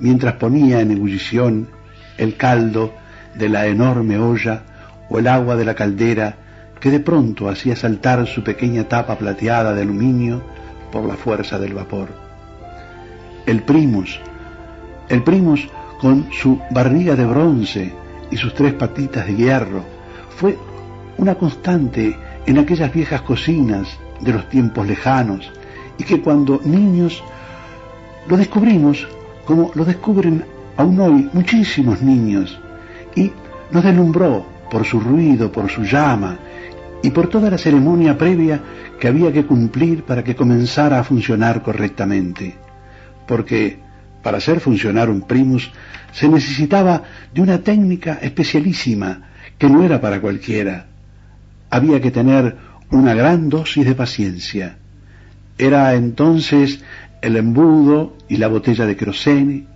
mientras 0.00 0.34
ponía 0.34 0.80
en 0.80 0.92
ebullición 0.92 1.68
el 2.16 2.36
caldo 2.36 2.92
de 3.34 3.48
la 3.48 3.66
enorme 3.66 4.18
olla 4.18 4.62
o 5.10 5.18
el 5.18 5.26
agua 5.26 5.56
de 5.56 5.64
la 5.64 5.74
caldera 5.74 6.36
que 6.80 6.90
de 6.90 7.00
pronto 7.00 7.48
hacía 7.48 7.76
saltar 7.76 8.26
su 8.26 8.44
pequeña 8.44 8.84
tapa 8.84 9.16
plateada 9.18 9.74
de 9.74 9.82
aluminio 9.82 10.42
por 10.92 11.04
la 11.04 11.14
fuerza 11.14 11.58
del 11.58 11.74
vapor. 11.74 12.08
El 13.46 13.62
primus, 13.62 14.20
el 15.08 15.22
primus 15.22 15.68
con 16.00 16.28
su 16.30 16.60
barriga 16.70 17.16
de 17.16 17.24
bronce 17.24 17.92
y 18.30 18.36
sus 18.36 18.54
tres 18.54 18.74
patitas 18.74 19.26
de 19.26 19.34
hierro, 19.34 19.82
fue 20.36 20.56
una 21.18 21.34
constante 21.34 22.16
en 22.46 22.58
aquellas 22.58 22.92
viejas 22.92 23.22
cocinas 23.22 23.98
de 24.20 24.32
los 24.32 24.48
tiempos 24.48 24.86
lejanos 24.86 25.50
y 25.98 26.04
que 26.04 26.20
cuando 26.20 26.60
niños 26.64 27.22
lo 28.28 28.36
descubrimos 28.36 29.06
como 29.44 29.70
lo 29.74 29.84
descubren 29.84 30.44
aún 30.76 31.00
hoy 31.00 31.28
muchísimos 31.32 32.02
niños 32.02 32.58
y 33.14 33.30
nos 33.70 33.84
deslumbró 33.84 34.46
por 34.70 34.84
su 34.84 35.00
ruido, 35.00 35.52
por 35.52 35.70
su 35.70 35.82
llama 35.84 36.38
y 37.02 37.10
por 37.10 37.28
toda 37.28 37.50
la 37.50 37.58
ceremonia 37.58 38.16
previa 38.16 38.60
que 38.98 39.08
había 39.08 39.32
que 39.32 39.44
cumplir 39.44 40.04
para 40.04 40.24
que 40.24 40.34
comenzara 40.34 40.98
a 40.98 41.04
funcionar 41.04 41.62
correctamente. 41.62 42.56
Porque 43.26 43.78
para 44.22 44.38
hacer 44.38 44.60
funcionar 44.60 45.10
un 45.10 45.22
primus 45.22 45.70
se 46.12 46.28
necesitaba 46.28 47.02
de 47.32 47.42
una 47.42 47.58
técnica 47.58 48.18
especialísima 48.22 49.20
que 49.58 49.68
no 49.68 49.84
era 49.84 50.00
para 50.00 50.20
cualquiera. 50.20 50.86
Había 51.74 52.00
que 52.00 52.12
tener 52.12 52.56
una 52.92 53.14
gran 53.14 53.48
dosis 53.48 53.84
de 53.84 53.96
paciencia. 53.96 54.76
Era 55.58 55.94
entonces 55.94 56.84
el 57.20 57.36
embudo 57.36 58.16
y 58.28 58.36
la 58.36 58.46
botella 58.46 58.86
de 58.86 58.94
querosene, 58.94 59.66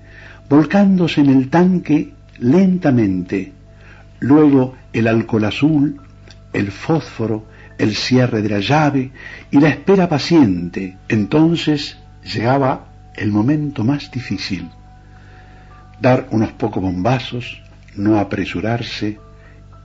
volcándose 0.49 1.23
en 1.23 1.31
el 1.31 1.50
tanque 1.50 2.14
lentamente, 2.38 3.52
luego 4.21 4.76
el 4.93 5.09
alcohol 5.09 5.47
azul, 5.47 6.00
el 6.52 6.71
fósforo, 6.71 7.47
el 7.78 7.97
cierre 7.97 8.43
de 8.43 8.49
la 8.49 8.61
llave 8.61 9.11
y 9.50 9.59
la 9.59 9.71
espera 9.71 10.09
paciente. 10.09 10.99
Entonces 11.09 11.99
llegaba 12.23 12.93
el 13.17 13.33
momento 13.33 13.83
más 13.83 14.09
difícil. 14.12 14.71
Dar 16.00 16.28
unos 16.31 16.52
pocos 16.52 16.81
bombazos, 16.81 17.61
no 17.97 18.21
apresurarse 18.21 19.19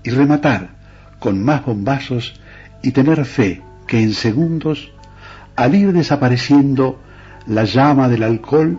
y 0.03 0.11
rematar 0.11 0.82
con 1.23 1.41
más 1.41 1.65
bombazos 1.65 2.33
y 2.81 2.91
tener 2.91 3.23
fe 3.23 3.61
que 3.87 4.03
en 4.03 4.13
segundos, 4.13 4.91
al 5.55 5.73
ir 5.73 5.93
desapareciendo 5.93 6.99
la 7.47 7.63
llama 7.63 8.09
del 8.09 8.23
alcohol, 8.23 8.77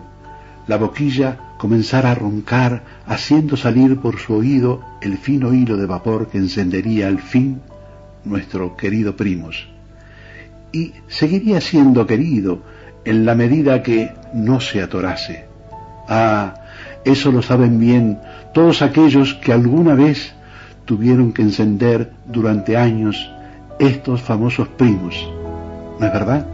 la 0.67 0.77
boquilla 0.77 1.39
comenzara 1.57 2.11
a 2.11 2.13
roncar, 2.13 2.83
haciendo 3.07 3.57
salir 3.57 3.97
por 3.97 4.19
su 4.19 4.35
oído 4.35 4.83
el 5.01 5.17
fino 5.17 5.55
hilo 5.55 5.75
de 5.75 5.87
vapor 5.87 6.27
que 6.27 6.37
encendería 6.37 7.07
al 7.07 7.17
fin 7.17 7.61
nuestro 8.25 8.77
querido 8.77 9.15
primos. 9.15 9.67
Y 10.71 10.93
seguiría 11.07 11.59
siendo 11.61 12.05
querido 12.05 12.61
en 13.05 13.25
la 13.25 13.33
medida 13.33 13.81
que 13.81 14.13
no 14.35 14.59
se 14.59 14.83
atorase. 14.83 15.45
Ah, 16.07 16.53
eso 17.05 17.31
lo 17.31 17.41
saben 17.41 17.79
bien 17.79 18.19
todos 18.53 18.83
aquellos 18.83 19.33
que 19.33 19.51
alguna 19.51 19.95
vez 19.95 20.34
tuvieron 20.85 21.33
que 21.33 21.41
encender 21.41 22.11
durante 22.25 22.77
años 22.77 23.29
estos 23.79 24.21
famosos 24.21 24.67
primos. 24.69 25.15
¿No 25.99 26.05
es 26.05 26.13
verdad? 26.13 26.45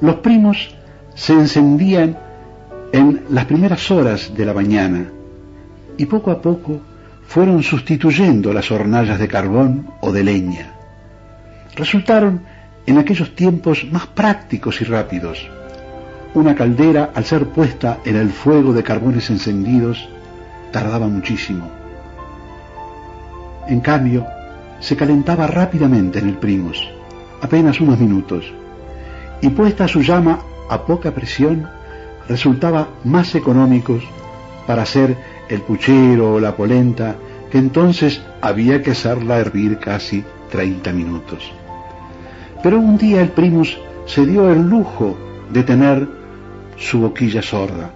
Los 0.00 0.16
primos 0.16 0.74
se 1.14 1.32
encendían 1.32 2.16
en 2.92 3.22
las 3.30 3.44
primeras 3.44 3.88
horas 3.90 4.32
de 4.36 4.44
la 4.44 4.52
mañana 4.52 5.06
y 5.96 6.06
poco 6.06 6.32
a 6.32 6.42
poco 6.42 6.80
fueron 7.28 7.62
sustituyendo 7.62 8.52
las 8.52 8.70
hornallas 8.72 9.20
de 9.20 9.28
carbón 9.28 9.86
o 10.00 10.10
de 10.10 10.24
leña. 10.24 10.71
Resultaron 11.76 12.42
en 12.86 12.98
aquellos 12.98 13.34
tiempos 13.34 13.86
más 13.90 14.06
prácticos 14.06 14.80
y 14.80 14.84
rápidos. 14.84 15.48
Una 16.34 16.54
caldera, 16.54 17.10
al 17.14 17.24
ser 17.24 17.46
puesta 17.46 17.98
en 18.04 18.16
el 18.16 18.30
fuego 18.30 18.72
de 18.72 18.82
carbones 18.82 19.30
encendidos, 19.30 20.08
tardaba 20.70 21.06
muchísimo. 21.06 21.70
En 23.68 23.80
cambio, 23.80 24.26
se 24.80 24.96
calentaba 24.96 25.46
rápidamente 25.46 26.18
en 26.18 26.28
el 26.28 26.36
primos, 26.36 26.90
apenas 27.40 27.80
unos 27.80 27.98
minutos 27.98 28.52
y 29.42 29.50
puesta 29.50 29.88
su 29.88 30.00
llama 30.00 30.38
a 30.70 30.86
poca 30.86 31.10
presión, 31.10 31.68
resultaba 32.28 32.88
más 33.04 33.34
económicos 33.34 34.02
para 34.66 34.82
hacer 34.82 35.16
el 35.48 35.60
puchero 35.62 36.34
o 36.34 36.40
la 36.40 36.56
polenta, 36.56 37.16
que 37.50 37.58
entonces 37.58 38.22
había 38.40 38.82
que 38.82 38.92
hacerla 38.92 39.38
hervir 39.38 39.78
casi 39.78 40.24
30 40.50 40.92
minutos. 40.92 41.52
Pero 42.62 42.78
un 42.78 42.96
día 42.96 43.20
el 43.20 43.30
primus 43.30 43.76
se 44.06 44.24
dio 44.24 44.50
el 44.50 44.62
lujo 44.68 45.18
de 45.52 45.62
tener 45.64 46.08
su 46.76 47.00
boquilla 47.00 47.42
sorda, 47.42 47.90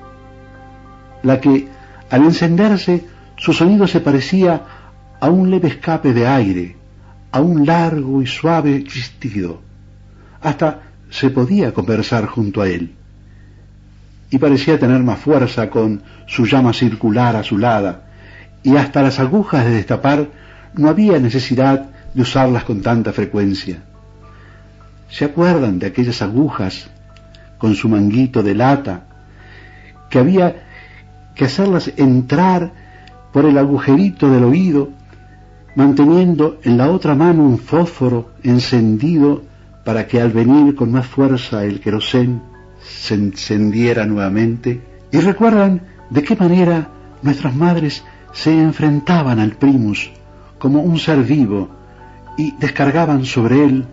la 1.22 1.40
que 1.40 1.68
al 2.10 2.24
encenderse 2.24 3.04
su 3.36 3.52
sonido 3.52 3.86
se 3.86 4.00
parecía 4.00 4.62
a 5.20 5.30
un 5.30 5.50
leve 5.50 5.68
escape 5.68 6.12
de 6.12 6.26
aire, 6.26 6.76
a 7.32 7.40
un 7.40 7.66
largo 7.66 8.22
y 8.22 8.26
suave 8.26 8.84
chistido, 8.84 9.60
hasta 10.40 10.82
se 11.10 11.30
podía 11.30 11.72
conversar 11.72 12.26
junto 12.26 12.60
a 12.60 12.68
él. 12.68 12.94
Y 14.30 14.38
parecía 14.38 14.78
tener 14.78 15.02
más 15.02 15.18
fuerza 15.18 15.70
con 15.70 16.02
su 16.26 16.46
llama 16.46 16.72
circular 16.72 17.36
azulada, 17.36 18.02
y 18.62 18.76
hasta 18.76 19.02
las 19.02 19.20
agujas 19.20 19.64
de 19.64 19.70
destapar 19.70 20.28
no 20.74 20.88
había 20.88 21.18
necesidad 21.20 21.90
de 22.12 22.22
usarlas 22.22 22.64
con 22.64 22.82
tanta 22.82 23.12
frecuencia. 23.12 23.82
¿Se 25.08 25.24
acuerdan 25.24 25.78
de 25.78 25.86
aquellas 25.86 26.22
agujas 26.22 26.88
con 27.58 27.74
su 27.74 27.88
manguito 27.88 28.42
de 28.42 28.54
lata 28.54 29.04
que 30.10 30.18
había 30.18 30.64
que 31.34 31.44
hacerlas 31.44 31.92
entrar 31.96 32.72
por 33.32 33.44
el 33.44 33.58
agujerito 33.58 34.30
del 34.30 34.44
oído, 34.44 34.90
manteniendo 35.74 36.58
en 36.62 36.78
la 36.78 36.90
otra 36.90 37.14
mano 37.14 37.44
un 37.44 37.58
fósforo 37.58 38.30
encendido 38.42 39.42
para 39.84 40.06
que 40.06 40.20
al 40.20 40.32
venir 40.32 40.74
con 40.74 40.90
más 40.90 41.06
fuerza 41.06 41.64
el 41.64 41.80
querosén 41.80 42.40
se 42.82 43.14
encendiera 43.14 44.06
nuevamente, 44.06 44.80
y 45.12 45.18
recuerdan 45.18 45.82
de 46.10 46.22
qué 46.22 46.34
manera 46.34 46.88
nuestras 47.22 47.54
madres 47.54 48.02
se 48.32 48.58
enfrentaban 48.58 49.38
al 49.38 49.52
primus 49.52 50.10
como 50.58 50.82
un 50.82 50.98
ser 50.98 51.22
vivo 51.22 51.68
y 52.38 52.52
descargaban 52.58 53.24
sobre 53.24 53.64
él 53.64 53.86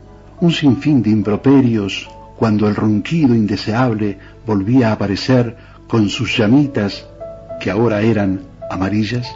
un 0.43 0.51
sinfín 0.51 1.01
de 1.01 1.09
improperios 1.09 2.09
cuando 2.37 2.67
el 2.67 2.75
ronquido 2.75 3.33
indeseable 3.33 4.17
volvía 4.45 4.89
a 4.89 4.93
aparecer 4.93 5.55
con 5.87 6.09
sus 6.09 6.37
llamitas 6.37 7.05
que 7.59 7.71
ahora 7.71 8.01
eran 8.01 8.41
amarillas? 8.69 9.27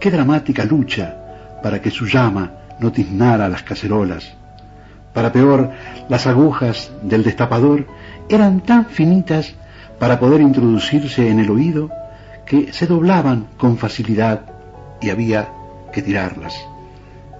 Qué 0.00 0.10
dramática 0.10 0.64
lucha 0.64 1.60
para 1.62 1.80
que 1.80 1.90
su 1.90 2.06
llama 2.06 2.52
no 2.80 2.90
tiznara 2.90 3.48
las 3.48 3.62
cacerolas 3.62 4.32
para 5.12 5.32
peor, 5.32 5.70
las 6.08 6.26
agujas 6.26 6.90
del 7.02 7.22
destapador 7.22 7.86
eran 8.28 8.60
tan 8.60 8.86
finitas 8.86 9.54
para 9.98 10.18
poder 10.18 10.40
introducirse 10.40 11.28
en 11.28 11.38
el 11.38 11.50
oído 11.50 11.90
que 12.46 12.72
se 12.72 12.86
doblaban 12.86 13.48
con 13.58 13.76
facilidad 13.76 14.40
y 15.00 15.10
había 15.10 15.48
que 15.92 16.02
tirarlas. 16.02 16.54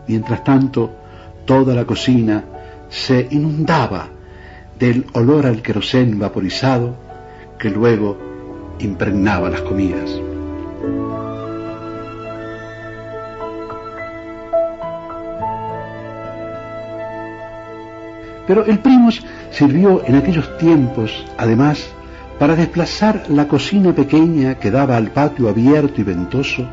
Mientras 0.06 0.44
tanto, 0.44 0.94
toda 1.44 1.74
la 1.74 1.84
cocina 1.84 2.44
se 2.88 3.28
inundaba 3.30 4.08
del 4.78 5.06
olor 5.14 5.46
al 5.46 5.62
querosén 5.62 6.18
vaporizado 6.18 6.96
que 7.58 7.70
luego 7.70 8.76
impregnaba 8.78 9.48
las 9.48 9.62
comidas. 9.62 10.10
Pero 18.46 18.64
el 18.66 18.80
primus 18.80 19.24
sirvió 19.50 20.02
en 20.04 20.16
aquellos 20.16 20.58
tiempos, 20.58 21.24
además, 21.38 21.86
para 22.38 22.56
desplazar 22.56 23.24
la 23.28 23.46
cocina 23.46 23.94
pequeña 23.94 24.56
que 24.56 24.70
daba 24.70 24.96
al 24.96 25.12
patio 25.12 25.48
abierto 25.48 26.00
y 26.00 26.04
ventoso 26.04 26.68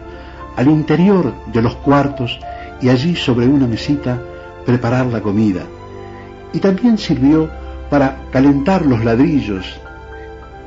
al 0.56 0.68
interior 0.68 1.32
de 1.54 1.62
los 1.62 1.76
cuartos 1.76 2.40
y 2.82 2.90
allí 2.90 3.16
sobre 3.16 3.48
una 3.48 3.68
mesita 3.68 4.20
preparar 4.66 5.06
la 5.08 5.22
comida. 5.22 5.62
Y 6.54 6.60
también 6.60 6.98
sirvió 6.98 7.50
para 7.90 8.18
calentar 8.32 8.86
los 8.86 9.04
ladrillos 9.04 9.80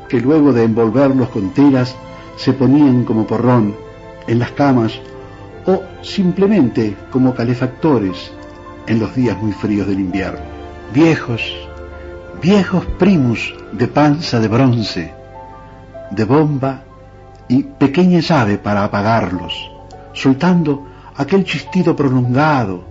que 0.09 0.20
luego 0.20 0.52
de 0.52 0.64
envolverlos 0.64 1.28
con 1.31 1.50
telas 1.50 1.96
se 2.37 2.52
ponían 2.52 3.05
como 3.05 3.26
porrón 3.26 3.74
en 4.26 4.38
las 4.38 4.50
camas 4.52 4.92
o 5.66 5.83
simplemente 6.02 6.96
como 7.11 7.35
calefactores 7.35 8.33
en 8.87 8.98
los 8.98 9.14
días 9.14 9.40
muy 9.40 9.52
fríos 9.52 9.87
del 9.87 10.00
invierno 10.00 10.52
viejos, 10.92 11.40
viejos 12.42 12.85
primus 12.98 13.55
de 13.72 13.88
panza 13.88 14.40
de 14.40 14.48
bronce, 14.48 15.14
de 16.11 16.24
bomba 16.24 16.83
y 17.48 17.62
pequeña 17.62 18.20
llave 18.20 18.59
para 18.59 18.85
apagarlos, 18.85 19.55
soltando 20.12 20.87
aquel 21.16 21.44
chistido 21.44 21.96
prolongado 21.96 22.85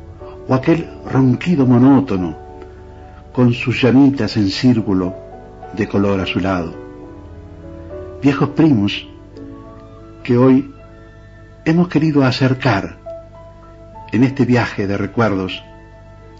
o 0.48 0.54
aquel 0.54 0.90
ronquido 1.06 1.66
monótono, 1.66 2.36
con 3.32 3.54
sus 3.54 3.82
llamitas 3.82 4.36
en 4.38 4.50
círculo 4.50 5.16
de 5.74 5.88
color 5.88 6.20
azulado. 6.20 6.74
Viejos 8.22 8.50
primos 8.50 9.08
que 10.24 10.38
hoy 10.38 10.74
hemos 11.66 11.88
querido 11.88 12.24
acercar 12.24 12.98
en 14.12 14.24
este 14.24 14.46
viaje 14.46 14.88
de 14.88 14.98
recuerdos 14.98 15.64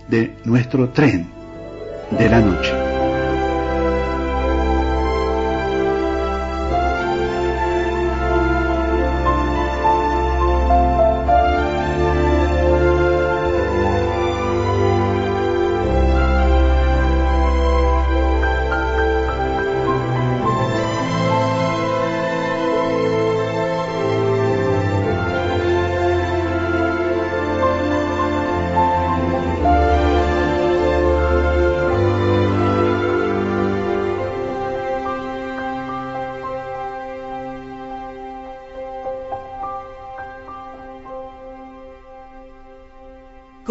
de 0.10 0.36
nuestro 0.44 0.90
tren 0.90 1.28
de 2.12 2.30
la 2.30 2.42
noche. 2.42 2.81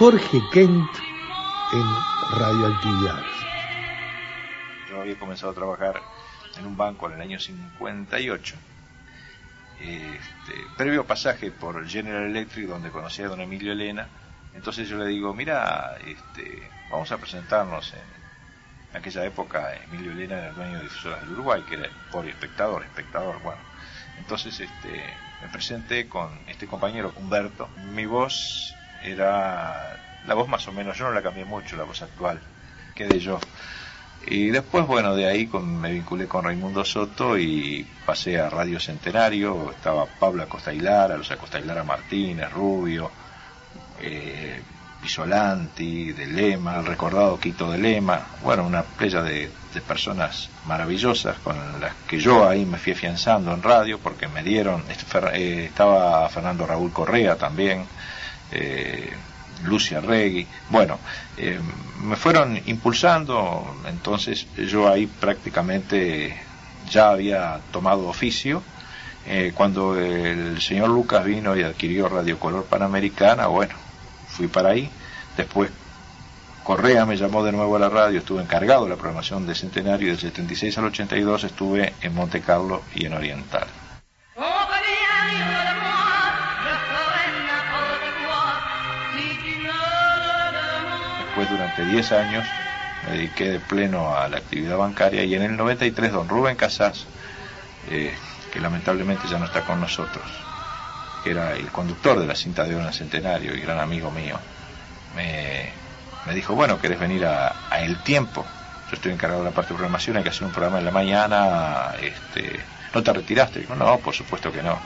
Jorge 0.00 0.40
Kent 0.50 0.88
en 1.74 1.84
radioactividades. 2.38 3.36
Yo 4.88 5.02
había 5.02 5.18
comenzado 5.18 5.52
a 5.52 5.54
trabajar 5.54 6.00
en 6.56 6.64
un 6.64 6.74
banco 6.74 7.06
en 7.06 7.16
el 7.16 7.20
año 7.20 7.38
58. 7.38 8.56
Este, 9.78 10.54
previo 10.78 11.04
pasaje 11.06 11.50
por 11.50 11.86
General 11.86 12.22
Electric, 12.22 12.66
donde 12.66 12.88
conocí 12.88 13.20
a 13.20 13.28
don 13.28 13.42
Emilio 13.42 13.72
Elena. 13.72 14.08
Entonces 14.54 14.88
yo 14.88 14.96
le 14.96 15.04
digo, 15.04 15.34
mira, 15.34 15.98
este, 16.06 16.66
vamos 16.90 17.12
a 17.12 17.18
presentarnos 17.18 17.92
en, 17.92 18.96
aquella 18.96 19.26
época. 19.26 19.74
Emilio 19.84 20.12
Elena 20.12 20.38
era 20.38 20.48
el 20.48 20.54
dueño 20.54 20.76
de 20.78 20.84
Difusoras 20.84 21.20
del 21.20 21.32
Uruguay, 21.32 21.62
que 21.68 21.74
era 21.74 21.90
por 22.10 22.26
espectador, 22.26 22.84
espectador, 22.84 23.38
bueno. 23.42 23.60
Entonces 24.18 24.60
este, 24.60 25.04
me 25.42 25.48
presenté 25.48 26.08
con 26.08 26.30
este 26.46 26.66
compañero 26.66 27.12
Humberto. 27.16 27.68
Mi 27.92 28.06
voz 28.06 28.74
era 29.02 29.98
la 30.26 30.34
voz 30.34 30.48
más 30.48 30.66
o 30.68 30.72
menos, 30.72 30.96
yo 30.96 31.04
no 31.04 31.12
la 31.12 31.22
cambié 31.22 31.44
mucho, 31.44 31.76
la 31.76 31.84
voz 31.84 32.02
actual, 32.02 32.40
quedé 32.94 33.18
yo. 33.18 33.40
Y 34.26 34.50
después, 34.50 34.86
bueno, 34.86 35.14
de 35.14 35.26
ahí 35.26 35.46
me 35.46 35.92
vinculé 35.92 36.26
con 36.26 36.44
Raimundo 36.44 36.84
Soto 36.84 37.38
y 37.38 37.86
pasé 38.04 38.38
a 38.38 38.50
Radio 38.50 38.78
Centenario, 38.78 39.70
estaba 39.70 40.06
Pablo 40.06 40.42
Acosta 40.42 40.72
Hilara, 40.72 41.16
los 41.16 41.30
Acosta 41.30 41.58
Hilara 41.58 41.84
Martínez, 41.84 42.52
Rubio, 42.52 43.10
eh, 44.00 44.60
Pisolanti, 45.00 46.12
de 46.12 46.26
Lema, 46.26 46.76
el 46.78 46.86
recordado 46.86 47.40
Quito 47.40 47.70
de 47.70 47.78
Lema, 47.78 48.20
bueno, 48.42 48.66
una 48.66 48.82
playa 48.82 49.22
de, 49.22 49.50
personas 49.86 50.50
maravillosas 50.66 51.38
con 51.38 51.56
las 51.80 51.94
que 52.08 52.18
yo 52.18 52.48
ahí 52.48 52.66
me 52.66 52.76
fui 52.76 52.92
afianzando 52.92 53.54
en 53.54 53.62
radio 53.62 53.98
porque 53.98 54.26
me 54.26 54.42
dieron, 54.42 54.82
eh, 55.32 55.66
estaba 55.68 56.28
Fernando 56.28 56.66
Raúl 56.66 56.92
Correa 56.92 57.36
también, 57.36 57.86
eh, 58.52 59.10
Lucia 59.64 60.00
Regui, 60.00 60.46
bueno, 60.70 60.98
eh, 61.36 61.60
me 62.02 62.16
fueron 62.16 62.60
impulsando, 62.66 63.76
entonces 63.86 64.46
yo 64.56 64.88
ahí 64.88 65.06
prácticamente 65.06 66.36
ya 66.90 67.10
había 67.10 67.60
tomado 67.72 68.08
oficio. 68.08 68.62
Eh, 69.26 69.52
cuando 69.54 69.98
el 69.98 70.60
señor 70.62 70.88
Lucas 70.88 71.24
vino 71.24 71.54
y 71.54 71.62
adquirió 71.62 72.08
Radio 72.08 72.38
Color 72.38 72.64
Panamericana, 72.64 73.46
bueno, 73.48 73.74
fui 74.28 74.46
para 74.48 74.70
ahí. 74.70 74.88
Después 75.36 75.70
Correa 76.64 77.04
me 77.04 77.16
llamó 77.16 77.44
de 77.44 77.52
nuevo 77.52 77.76
a 77.76 77.78
la 77.78 77.88
radio, 77.88 78.20
estuve 78.20 78.42
encargado 78.42 78.84
de 78.84 78.90
la 78.90 78.96
programación 78.96 79.46
de 79.46 79.54
Centenario 79.54 80.08
del 80.08 80.18
76 80.18 80.78
al 80.78 80.86
82, 80.86 81.44
estuve 81.44 81.94
en 82.00 82.14
Monte 82.14 82.40
Carlo 82.40 82.82
y 82.94 83.06
en 83.06 83.12
Oriental. 83.12 83.66
Durante 91.48 91.84
10 91.84 92.12
años 92.12 92.46
me 93.06 93.12
dediqué 93.12 93.48
de 93.48 93.60
pleno 93.60 94.16
a 94.16 94.28
la 94.28 94.38
actividad 94.38 94.76
bancaria 94.76 95.24
y 95.24 95.34
en 95.34 95.42
el 95.42 95.56
93 95.56 96.12
don 96.12 96.28
Rubén 96.28 96.56
Casas, 96.56 97.06
eh, 97.88 98.14
que 98.52 98.60
lamentablemente 98.60 99.28
ya 99.28 99.38
no 99.38 99.46
está 99.46 99.62
con 99.62 99.80
nosotros, 99.80 100.24
que 101.24 101.30
era 101.30 101.52
el 101.54 101.68
conductor 101.68 102.18
de 102.18 102.26
la 102.26 102.34
cinta 102.34 102.64
de 102.64 102.74
oro 102.74 102.92
Centenario 102.92 103.54
y 103.54 103.60
gran 103.60 103.78
amigo 103.78 104.10
mío, 104.10 104.38
me, 105.16 106.34
dijo, 106.34 106.54
bueno, 106.54 106.78
¿querés 106.78 106.98
venir 106.98 107.24
a, 107.26 107.54
El 107.80 108.02
Tiempo? 108.02 108.44
Yo 108.90 108.96
estoy 108.96 109.12
encargado 109.12 109.42
de 109.42 109.50
la 109.50 109.54
parte 109.54 109.70
de 109.70 109.76
programación, 109.76 110.16
hay 110.16 110.22
que 110.22 110.30
hacer 110.30 110.44
un 110.44 110.52
programa 110.52 110.78
en 110.78 110.84
la 110.84 110.90
mañana, 110.90 111.92
este, 112.00 112.60
¿no 112.94 113.02
te 113.02 113.12
retiraste? 113.12 113.60
Dijo, 113.60 113.74
no, 113.74 113.98
por 113.98 114.14
supuesto 114.14 114.52
que 114.52 114.62
no. 114.62 114.78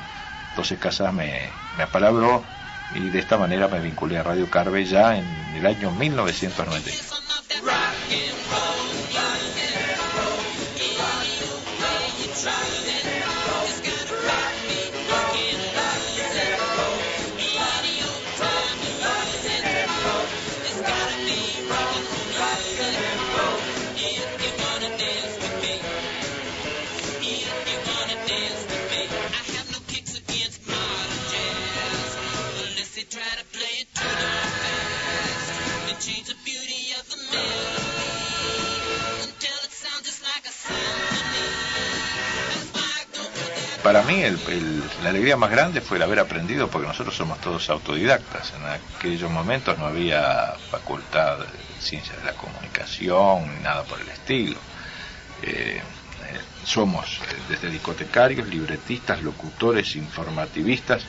Entonces 0.50 0.78
Casas 0.78 1.12
me, 1.12 1.48
me 1.76 1.84
apalabró 1.84 2.44
y 2.94 3.10
de 3.10 3.18
esta 3.18 3.36
manera 3.36 3.68
me 3.68 3.80
vinculé 3.80 4.18
a 4.18 4.22
Radio 4.22 4.48
Carve 4.48 4.84
ya 4.84 5.16
en 5.16 5.24
el 5.56 5.66
año 5.66 5.90
1990. 5.90 6.90
Para 43.94 44.08
mí 44.08 44.22
el- 44.22 44.82
la 45.04 45.10
alegría 45.10 45.36
más 45.36 45.52
grande 45.52 45.80
fue 45.80 45.98
el 45.98 46.02
haber 46.02 46.18
aprendido, 46.18 46.68
porque 46.68 46.88
nosotros 46.88 47.14
somos 47.14 47.40
todos 47.40 47.70
autodidactas. 47.70 48.52
En 48.54 48.66
aquellos 48.66 49.30
momentos 49.30 49.78
no 49.78 49.86
había 49.86 50.56
facultad 50.68 51.38
de 51.38 51.46
ciencias 51.80 52.18
de 52.18 52.24
la 52.24 52.32
comunicación 52.32 53.54
ni 53.54 53.62
nada 53.62 53.84
por 53.84 54.00
el 54.00 54.08
estilo. 54.08 54.56
Eh, 55.44 55.80
eh, 55.80 56.40
somos 56.64 57.20
eh, 57.20 57.36
desde 57.48 57.70
discotecarios, 57.70 58.48
libretistas, 58.48 59.22
locutores, 59.22 59.94
informativistas, 59.94 61.06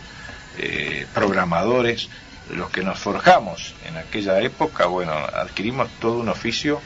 programadores, 1.11 2.07
los 2.51 2.69
que 2.69 2.83
nos 2.83 2.99
forjamos 2.99 3.73
en 3.83 3.97
aquella 3.97 4.39
época, 4.41 4.85
bueno, 4.85 5.11
adquirimos 5.11 5.89
todo 5.99 6.19
un 6.19 6.29
oficio 6.29 6.79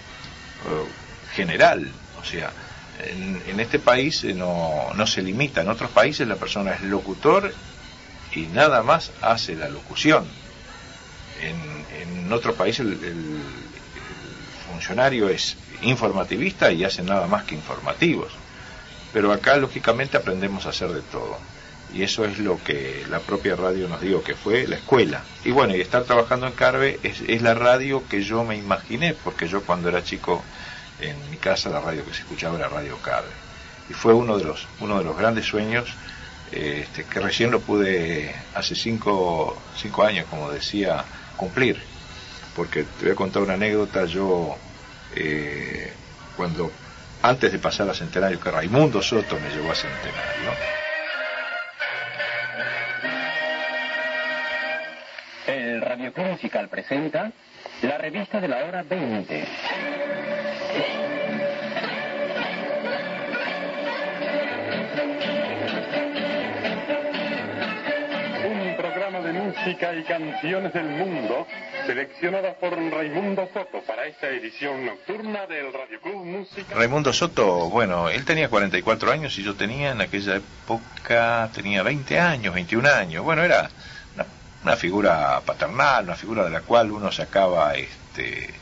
general, 1.36 1.92
o 2.18 2.24
sea, 2.24 2.54
en, 3.00 3.42
en 3.48 3.60
este 3.60 3.80
país 3.80 4.24
eh, 4.24 4.34
no, 4.34 4.88
no 4.96 5.08
se 5.08 5.22
limita, 5.22 5.62
en 5.62 5.70
otros 5.70 5.92
países 5.92 6.28
la 6.28 6.36
persona 6.36 6.74
es 6.74 6.82
locutor 6.82 7.54
y 8.34 8.42
nada 8.48 8.84
más 8.84 9.12
hace 9.22 9.56
la 9.56 9.70
locución. 9.70 10.26
En, 11.42 11.80
en 12.02 12.32
otro 12.34 12.54
país 12.54 12.80
el, 12.80 12.98
funcionario 14.72 15.30
es 15.30 15.58
informativista 15.82 16.72
y 16.72 16.84
hace 16.84 17.02
nada 17.02 17.28
más 17.28 17.44
que 17.44 17.56
informativos. 17.56 18.32
Pero 19.12 19.32
acá 19.32 19.58
lógicamente 19.58 20.18
aprendemos 20.18 20.66
a 20.66 20.70
hacer 20.70 20.90
de 20.90 21.02
todo. 21.02 21.38
Y 21.94 22.04
eso 22.04 22.24
es 22.24 22.38
lo 22.38 22.64
que 22.64 23.04
la 23.10 23.20
propia 23.20 23.56
radio 23.56 23.88
nos 23.88 24.00
dio, 24.00 24.24
que 24.24 24.36
fue 24.36 24.68
la 24.68 24.76
escuela. 24.76 25.24
Y 25.44 25.52
bueno, 25.52 25.76
y 25.76 25.82
estar 25.82 26.04
trabajando 26.04 26.46
en 26.46 26.54
Carve 26.54 27.00
es, 27.02 27.22
es 27.28 27.42
la 27.42 27.56
radio 27.56 28.04
que 28.08 28.22
yo 28.22 28.44
me 28.44 28.56
imaginé, 28.56 29.16
porque 29.16 29.48
yo 29.48 29.64
cuando 29.64 29.90
era 29.90 30.04
chico 30.04 30.44
en 31.02 31.30
mi 31.30 31.38
casa 31.38 31.70
la 31.70 31.80
radio 31.80 32.06
que 32.06 32.14
se 32.14 32.22
escuchaba 32.22 32.58
era 32.58 32.68
Radio 32.68 32.98
Carve. 32.98 33.30
Y 33.90 33.94
fue 33.94 34.14
uno 34.14 34.38
de 34.38 34.44
los, 34.44 34.68
uno 34.80 35.00
de 35.00 35.04
los 35.04 35.18
grandes 35.18 35.46
sueños 35.46 35.94
eh, 36.52 36.82
este, 36.84 37.04
que 37.06 37.20
recién 37.20 37.52
lo 37.52 37.60
pude 37.60 38.34
hace 38.56 38.76
cinco, 38.76 39.58
cinco 39.76 40.04
años, 40.04 40.26
como 40.30 40.52
decía, 40.52 41.04
cumplir. 41.38 41.82
Porque 42.56 42.84
te 42.84 43.06
voy 43.06 43.12
a 43.12 43.16
contar 43.16 43.44
una 43.44 43.54
anécdota, 43.54 44.06
yo 44.06 44.56
eh, 45.16 45.94
cuando 46.36 46.72
antes 47.22 47.52
de 47.52 47.60
pasar 47.60 47.90
a 47.90 47.94
Centenario, 47.94 48.40
que 48.40 48.50
Raimundo 48.52 49.02
Soto 49.02 49.38
me 49.40 49.50
llevó 49.50 49.72
a 49.72 49.76
Centenario, 49.76 50.52
El 55.48 55.82
Radio 55.82 56.14
Club 56.14 56.70
presenta 56.70 57.32
la 57.82 57.98
revista 57.98 58.40
de 58.40 58.48
la 58.48 58.66
hora 58.66 58.84
20. 58.84 59.48
Un 68.46 68.78
programa 68.78 69.20
de 69.22 69.34
música 69.34 69.96
y 69.96 70.04
canciones 70.04 70.72
del 70.74 70.86
mundo 70.86 71.48
seleccionadas 71.88 72.56
por 72.58 72.78
Raimundo 72.78 73.50
Soto 73.52 73.82
para 73.88 74.06
esta 74.06 74.28
edición 74.30 74.86
nocturna 74.86 75.48
del 75.48 75.74
Radio 75.74 76.00
Club 76.02 76.24
Música. 76.24 76.76
Raimundo 76.76 77.12
Soto, 77.14 77.68
bueno, 77.72 78.08
él 78.10 78.24
tenía 78.26 78.48
44 78.48 79.12
años 79.12 79.36
y 79.40 79.44
yo 79.44 79.56
tenía 79.56 79.94
en 79.94 80.02
aquella 80.02 80.36
época, 80.36 81.50
tenía 81.52 81.82
20 81.82 82.20
años, 82.20 82.54
21 82.54 82.88
años. 82.90 83.24
Bueno, 83.24 83.42
era 83.42 83.72
una, 84.14 84.26
una 84.64 84.76
figura 84.76 85.42
paternal, 85.44 86.04
una 86.04 86.16
figura 86.16 86.44
de 86.44 86.52
la 86.52 86.62
cual 86.62 86.92
uno 86.92 87.12
sacaba, 87.12 87.74
este, 87.74 88.54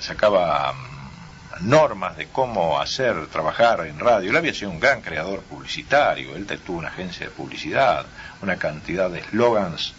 sacaba 0.00 0.72
mm, 0.72 1.68
normas 1.68 2.16
de 2.16 2.26
cómo 2.28 2.80
hacer, 2.80 3.26
trabajar 3.28 3.86
en 3.86 3.98
radio. 3.98 4.30
Él 4.30 4.36
había 4.36 4.54
sido 4.54 4.70
un 4.70 4.80
gran 4.80 5.00
creador 5.02 5.42
publicitario, 5.42 6.34
él 6.36 6.46
tuvo 6.46 6.78
una 6.78 6.88
agencia 6.88 7.26
de 7.26 7.32
publicidad, 7.32 8.06
una 8.42 8.56
cantidad 8.56 9.10
de 9.10 9.20
eslogans 9.20 9.94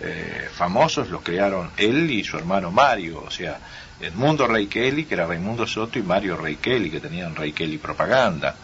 eh, 0.00 0.48
famosos 0.52 1.08
los 1.08 1.22
crearon 1.22 1.70
él 1.76 2.10
y 2.10 2.24
su 2.24 2.36
hermano 2.36 2.72
Mario, 2.72 3.22
o 3.24 3.30
sea, 3.30 3.58
Edmundo 4.00 4.46
Rey 4.48 4.66
Kelly, 4.66 5.04
que 5.04 5.14
era 5.14 5.26
Raimundo 5.26 5.66
Soto, 5.66 5.98
y 5.98 6.02
Mario 6.02 6.36
Rey 6.36 6.56
Kelly, 6.56 6.90
que 6.90 7.00
tenían 7.00 7.36
Rey 7.36 7.52
Kelly 7.52 7.78
Propaganda. 7.78 8.56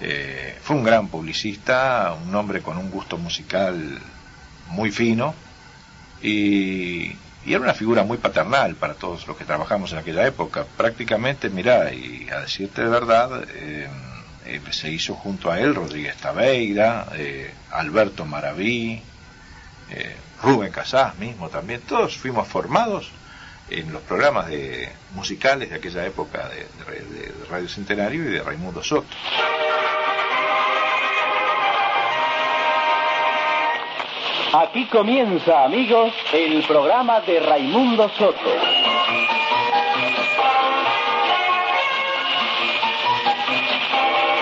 Eh, 0.00 0.58
fue 0.60 0.76
un 0.76 0.82
gran 0.82 1.06
publicista, 1.08 2.16
un 2.20 2.34
hombre 2.34 2.60
con 2.60 2.76
un 2.76 2.90
gusto 2.90 3.16
musical 3.16 4.00
muy 4.68 4.90
fino 4.90 5.34
y, 6.20 7.12
y 7.46 7.52
era 7.52 7.60
una 7.62 7.74
figura 7.74 8.04
muy 8.04 8.16
paternal 8.18 8.74
para 8.76 8.94
todos 8.94 9.26
los 9.26 9.36
que 9.36 9.44
trabajamos 9.44 9.92
en 9.92 9.98
aquella 9.98 10.26
época. 10.26 10.64
Prácticamente, 10.76 11.50
mirá, 11.50 11.92
y 11.92 12.28
a 12.30 12.40
decirte 12.40 12.82
de 12.82 12.88
verdad, 12.88 13.44
eh, 13.54 13.88
eh, 14.46 14.60
se 14.70 14.90
hizo 14.90 15.14
junto 15.14 15.50
a 15.50 15.60
él 15.60 15.74
Rodríguez 15.74 16.16
Tabeira, 16.16 17.06
eh, 17.14 17.52
Alberto 17.72 18.24
Maraví, 18.24 19.02
Rubén 20.42 20.72
Casás 20.72 21.16
mismo 21.18 21.48
también, 21.48 21.80
todos 21.82 22.16
fuimos 22.16 22.46
formados 22.48 23.10
en 23.70 23.92
los 23.92 24.02
programas 24.02 24.48
de 24.48 24.90
musicales 25.14 25.70
de 25.70 25.76
aquella 25.76 26.04
época 26.04 26.48
de, 26.48 26.56
de- 26.92 27.04
de 27.18 27.32
Radio 27.50 27.68
Centenario 27.68 28.22
y 28.24 28.32
de 28.32 28.42
Raimundo 28.42 28.82
Soto. 28.82 29.06
Aquí 34.56 34.84
comienza, 34.84 35.64
amigos, 35.64 36.12
el 36.32 36.62
programa 36.62 37.20
de 37.22 37.40
Raimundo 37.40 38.08
Soto. 38.10 38.50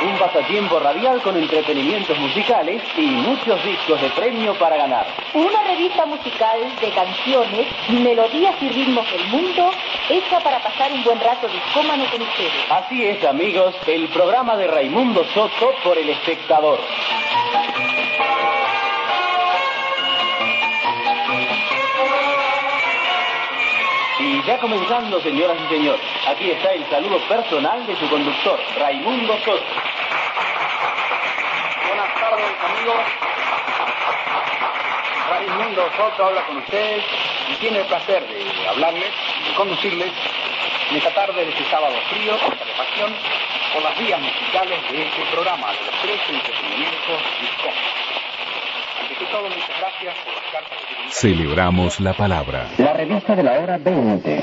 Un 0.05 0.19
pasatiempo 0.19 0.79
radial 0.81 1.23
con 1.23 1.35
entretenimientos 1.39 2.19
musicales 2.19 2.83
y 2.95 3.07
muchos 3.07 3.65
discos 3.65 4.03
de 4.03 4.11
premio 4.11 4.53
para 4.59 4.77
ganar. 4.77 5.07
Una 5.33 5.63
revista 5.63 6.05
musical 6.05 6.61
de 6.79 6.91
canciones, 6.91 7.69
melodías 7.89 8.55
y 8.61 8.69
ritmos 8.69 9.11
del 9.11 9.27
mundo, 9.29 9.71
hecha 10.11 10.41
para 10.41 10.59
pasar 10.63 10.93
un 10.93 11.03
buen 11.05 11.21
rato 11.21 11.49
discómano 11.49 12.05
con 12.11 12.21
ustedes. 12.21 12.53
Así 12.69 13.03
es, 13.03 13.25
amigos, 13.25 13.75
el 13.87 14.09
programa 14.09 14.59
de 14.59 14.67
Raimundo 14.67 15.25
Soto 15.33 15.73
por 15.83 15.97
el 15.97 16.11
espectador. 16.11 16.81
Ya 24.47 24.59
comenzando, 24.59 25.21
señoras 25.21 25.57
y 25.65 25.73
señores, 25.73 26.01
aquí 26.27 26.51
está 26.51 26.73
el 26.73 26.85
saludo 26.91 27.19
personal 27.29 27.87
de 27.87 27.95
su 27.95 28.09
conductor, 28.09 28.59
Raimundo 28.77 29.39
Soto. 29.45 29.63
Buenas 31.87 32.15
tardes, 32.15 32.51
amigos. 32.65 32.97
Raimundo 35.31 35.89
Soto 35.97 36.27
habla 36.27 36.43
con 36.47 36.57
ustedes 36.57 37.05
y 37.53 37.55
tiene 37.55 37.79
el 37.81 37.87
placer 37.87 38.27
de 38.27 38.69
hablarles, 38.69 39.13
de 39.47 39.55
conducirles 39.55 40.11
en 40.91 40.97
esta 40.97 41.15
tarde 41.15 41.45
de 41.45 41.51
este 41.51 41.71
sábado 41.71 41.95
frío, 42.11 42.37
con 42.41 42.51
calefacción, 42.57 43.15
por 43.73 43.83
las 43.85 43.97
vías 43.97 44.21
musicales 44.21 44.91
de 44.91 45.07
este 45.07 45.25
programa 45.31 45.71
de 45.71 45.87
los 45.87 45.95
tres 46.03 46.21
entretenimientos 46.29 47.23
discos. 47.41 48.12
Ante 49.13 49.27
todo, 49.27 49.43
muchas 49.43 49.79
gracias 49.79 50.15
por 50.25 50.33
las 50.33 50.53
cartas 50.53 50.79
que. 50.89 51.13
Celebramos 51.13 52.01
la 52.01 52.15
palabra. 52.15 52.71
La 52.79 52.95
revista 52.95 53.37
de 53.37 53.43
la 53.43 53.61
hora 53.61 53.77
20. 53.77 54.43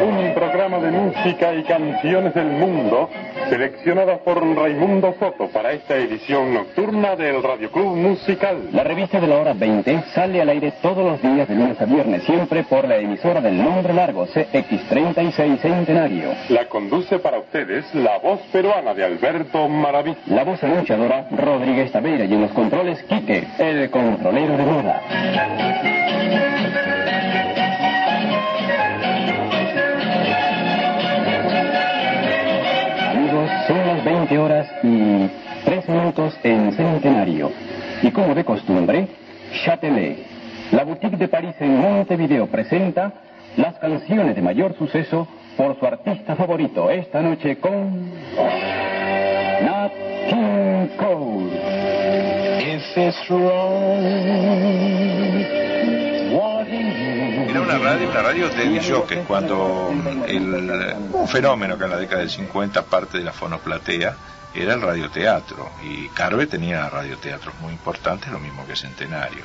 Un 0.00 0.34
programa 0.34 0.78
de 0.78 0.90
música 0.92 1.52
y 1.54 1.64
canciones 1.64 2.34
del 2.34 2.46
mundo 2.46 3.10
seleccionadas 3.48 4.20
por 4.20 4.44
Raimundo 4.56 5.14
Soto 5.18 5.48
para 5.48 5.72
esta 5.72 5.96
edición 5.96 6.54
nocturna 6.54 7.16
del 7.16 7.42
Radio 7.42 7.70
Club 7.70 7.96
Musical. 7.96 8.68
La 8.72 8.84
revista 8.84 9.20
de 9.20 9.26
la 9.26 9.38
hora 9.38 9.54
20 9.54 10.02
sale 10.14 10.40
al 10.40 10.48
aire 10.48 10.72
todos 10.82 11.04
los 11.04 11.20
días 11.22 11.48
de 11.48 11.54
lunes 11.54 11.80
a 11.80 11.84
viernes, 11.84 12.22
siempre 12.24 12.64
por 12.64 12.86
la 12.86 12.98
emisora 12.98 13.40
del 13.40 13.56
nombre 13.56 13.94
largo 13.94 14.26
CX36 14.26 15.58
Centenario. 15.60 16.34
La 16.50 16.66
conduce 16.68 17.18
para 17.18 17.38
ustedes 17.38 17.92
la 17.94 18.18
voz 18.18 18.40
peruana 18.52 18.94
de 18.94 19.04
Alberto 19.04 19.68
Maraví. 19.68 20.16
La 20.26 20.44
voz 20.44 20.62
anunciadora 20.62 21.28
Rodríguez 21.30 21.90
Taveira 21.92 22.24
y 22.24 22.34
en 22.34 22.42
los 22.42 22.52
controles 22.52 23.02
Quique, 23.04 23.46
el 23.58 23.90
controlero 23.90 24.56
de 24.56 24.64
moda. 24.64 25.02
20 34.28 34.38
horas 34.38 34.68
y 34.82 35.30
3 35.64 35.88
minutos 35.88 36.38
en 36.42 36.72
Centenario. 36.72 37.50
Y 38.02 38.10
como 38.10 38.34
de 38.34 38.44
costumbre, 38.44 39.08
Châtelet, 39.64 40.18
la 40.70 40.84
boutique 40.84 41.16
de 41.16 41.28
París 41.28 41.54
en 41.60 41.80
Montevideo 41.80 42.46
presenta 42.46 43.14
las 43.56 43.78
canciones 43.78 44.36
de 44.36 44.42
mayor 44.42 44.76
suceso 44.76 45.26
por 45.56 45.78
su 45.78 45.86
artista 45.86 46.36
favorito 46.36 46.90
esta 46.90 47.22
noche 47.22 47.56
con 47.56 48.10
Nat 49.62 49.92
King 50.28 50.88
Cole. 50.98 51.48
If 52.60 52.98
it's 52.98 53.30
wrong, 53.30 55.27
Una 57.80 57.92
radio, 57.92 58.10
una 58.10 58.22
radio 58.22 58.48
de 58.48 58.68
disjockey, 58.70 59.22
cuando 59.22 59.88
un 59.88 61.28
fenómeno 61.28 61.78
que 61.78 61.84
en 61.84 61.90
la 61.90 61.96
década 61.96 62.20
del 62.20 62.30
50 62.30 62.82
parte 62.86 63.18
de 63.18 63.24
la 63.24 63.32
fonoplatea 63.32 64.16
era 64.52 64.74
el 64.74 64.80
radioteatro 64.80 65.70
y 65.84 66.08
Carve 66.08 66.48
tenía 66.48 66.88
radioteatros 66.90 67.54
muy 67.60 67.72
importantes, 67.72 68.32
lo 68.32 68.40
mismo 68.40 68.66
que 68.66 68.74
Centenario. 68.74 69.44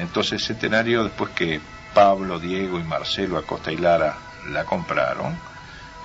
Entonces 0.00 0.44
Centenario, 0.44 1.04
después 1.04 1.30
que 1.30 1.60
Pablo, 1.94 2.40
Diego 2.40 2.80
y 2.80 2.82
Marcelo 2.82 3.38
Acosta 3.38 3.70
y 3.70 3.76
Lara 3.76 4.16
la 4.48 4.64
compraron, 4.64 5.38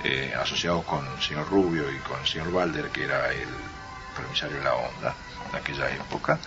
eh, 0.04 0.34
asociados 0.40 0.84
con 0.86 1.04
el 1.16 1.22
señor 1.22 1.50
Rubio 1.50 1.92
y 1.92 1.98
con 1.98 2.20
el 2.20 2.28
señor 2.28 2.52
Balder, 2.52 2.90
que 2.90 3.06
era 3.06 3.32
el 3.32 3.50
permisario 4.16 4.58
de 4.58 4.64
la 4.64 4.76
onda 4.76 5.16
en 5.50 5.56
aquella 5.56 5.90
época, 5.90 6.38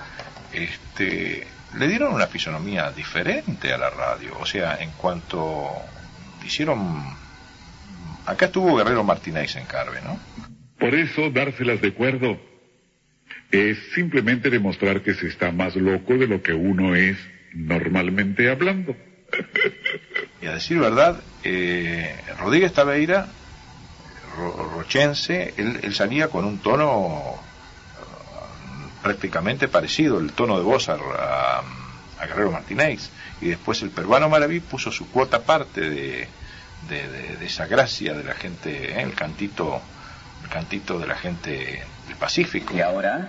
este, 0.52 1.57
le 1.74 1.88
dieron 1.88 2.14
una 2.14 2.26
fisonomía 2.26 2.90
diferente 2.92 3.72
a 3.72 3.78
la 3.78 3.90
radio. 3.90 4.36
O 4.40 4.46
sea, 4.46 4.76
en 4.80 4.90
cuanto 4.92 5.70
hicieron... 6.44 7.04
Acá 8.26 8.46
estuvo 8.46 8.76
Guerrero 8.76 9.04
Martínez 9.04 9.56
en 9.56 9.64
Carve, 9.66 10.00
¿no? 10.02 10.18
Por 10.78 10.94
eso, 10.94 11.30
dárselas 11.30 11.80
de 11.80 11.92
cuerdo 11.94 12.38
es 13.50 13.78
simplemente 13.94 14.50
demostrar 14.50 15.00
que 15.02 15.14
se 15.14 15.26
está 15.26 15.50
más 15.50 15.74
loco 15.76 16.14
de 16.14 16.26
lo 16.26 16.42
que 16.42 16.52
uno 16.52 16.94
es 16.94 17.16
normalmente 17.54 18.50
hablando. 18.50 18.94
Y 20.42 20.46
a 20.46 20.52
decir 20.54 20.78
verdad, 20.78 21.20
eh, 21.42 22.14
Rodríguez 22.38 22.72
Tabeira, 22.74 23.26
ro- 24.36 24.70
rochense, 24.74 25.54
él, 25.56 25.80
él 25.82 25.94
salía 25.94 26.28
con 26.28 26.44
un 26.44 26.58
tono 26.58 27.42
prácticamente 29.02 29.68
parecido, 29.68 30.18
el 30.18 30.32
tono 30.32 30.56
de 30.56 30.62
voz 30.64 30.88
a, 30.88 30.94
a- 30.94 31.62
Guerrero 32.26 32.50
Martínez. 32.50 33.10
Y 33.40 33.48
después 33.48 33.80
el 33.82 33.90
peruano 33.90 34.28
Maraví 34.28 34.60
puso 34.60 34.90
su 34.90 35.08
cuota 35.10 35.38
aparte 35.38 35.80
de, 35.82 36.28
de- 36.88 37.08
de- 37.08 37.36
de 37.36 37.46
esa 37.46 37.66
gracia 37.66 38.12
de 38.14 38.24
la 38.24 38.34
gente, 38.34 38.92
¿eh? 38.92 39.02
el 39.02 39.14
cantito 39.14 39.80
el 40.42 40.48
cantito 40.50 40.98
de 40.98 41.06
la 41.06 41.16
gente 41.16 41.84
del 42.06 42.16
Pacífico. 42.16 42.74
Y 42.76 42.80
ahora, 42.80 43.28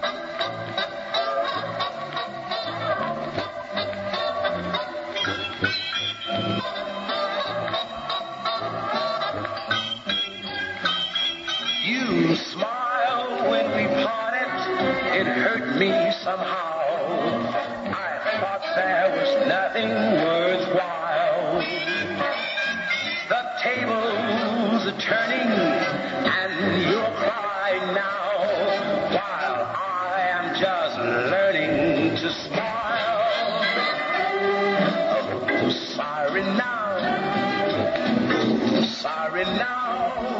somehow. 16.30 16.78
I 18.06 18.10
thought 18.39 18.63
there 18.76 19.10
was 19.18 19.32
nothing 19.48 19.89
worthwhile. 20.28 21.58
The 23.34 23.44
tables 23.63 24.82
are 24.92 25.00
turning, 25.00 25.50
and 26.38 26.52
you're 26.86 27.13
crying 27.26 27.86
now, 27.96 28.30
while 29.15 29.60
I 29.74 30.18
am 30.38 30.46
just 30.65 30.96
learning 31.34 31.74
to 32.22 32.30
smile. 32.46 33.22
Oh, 35.18 35.70
sorry 35.96 36.44
now, 36.44 36.89
sorry 38.86 39.46
now. 39.46 40.38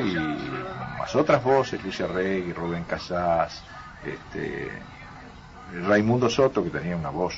Y 0.00 0.14
más 0.98 1.14
otras 1.14 1.42
voces, 1.42 1.82
Lucia 1.84 2.06
Rey, 2.06 2.52
Rubén 2.52 2.84
Casás, 2.84 3.62
este, 4.04 4.70
Raimundo 5.86 6.28
Soto, 6.30 6.64
que 6.64 6.70
tenía 6.70 6.96
una 6.96 7.10
voz 7.10 7.34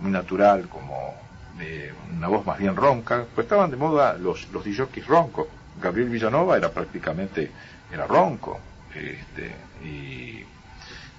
muy 0.00 0.10
natural, 0.10 0.68
como 0.68 1.14
de 1.58 1.92
una 2.16 2.28
voz 2.28 2.46
más 2.46 2.58
bien 2.58 2.76
ronca, 2.76 3.24
pues 3.34 3.44
estaban 3.44 3.70
de 3.70 3.76
moda 3.76 4.14
los, 4.14 4.48
los 4.52 4.64
DJs 4.64 5.06
roncos. 5.06 5.46
Gabriel 5.80 6.08
Villanova 6.08 6.56
era 6.56 6.70
prácticamente, 6.70 7.50
era 7.92 8.06
ronco, 8.06 8.60
este, 8.94 9.54
y 9.84 10.44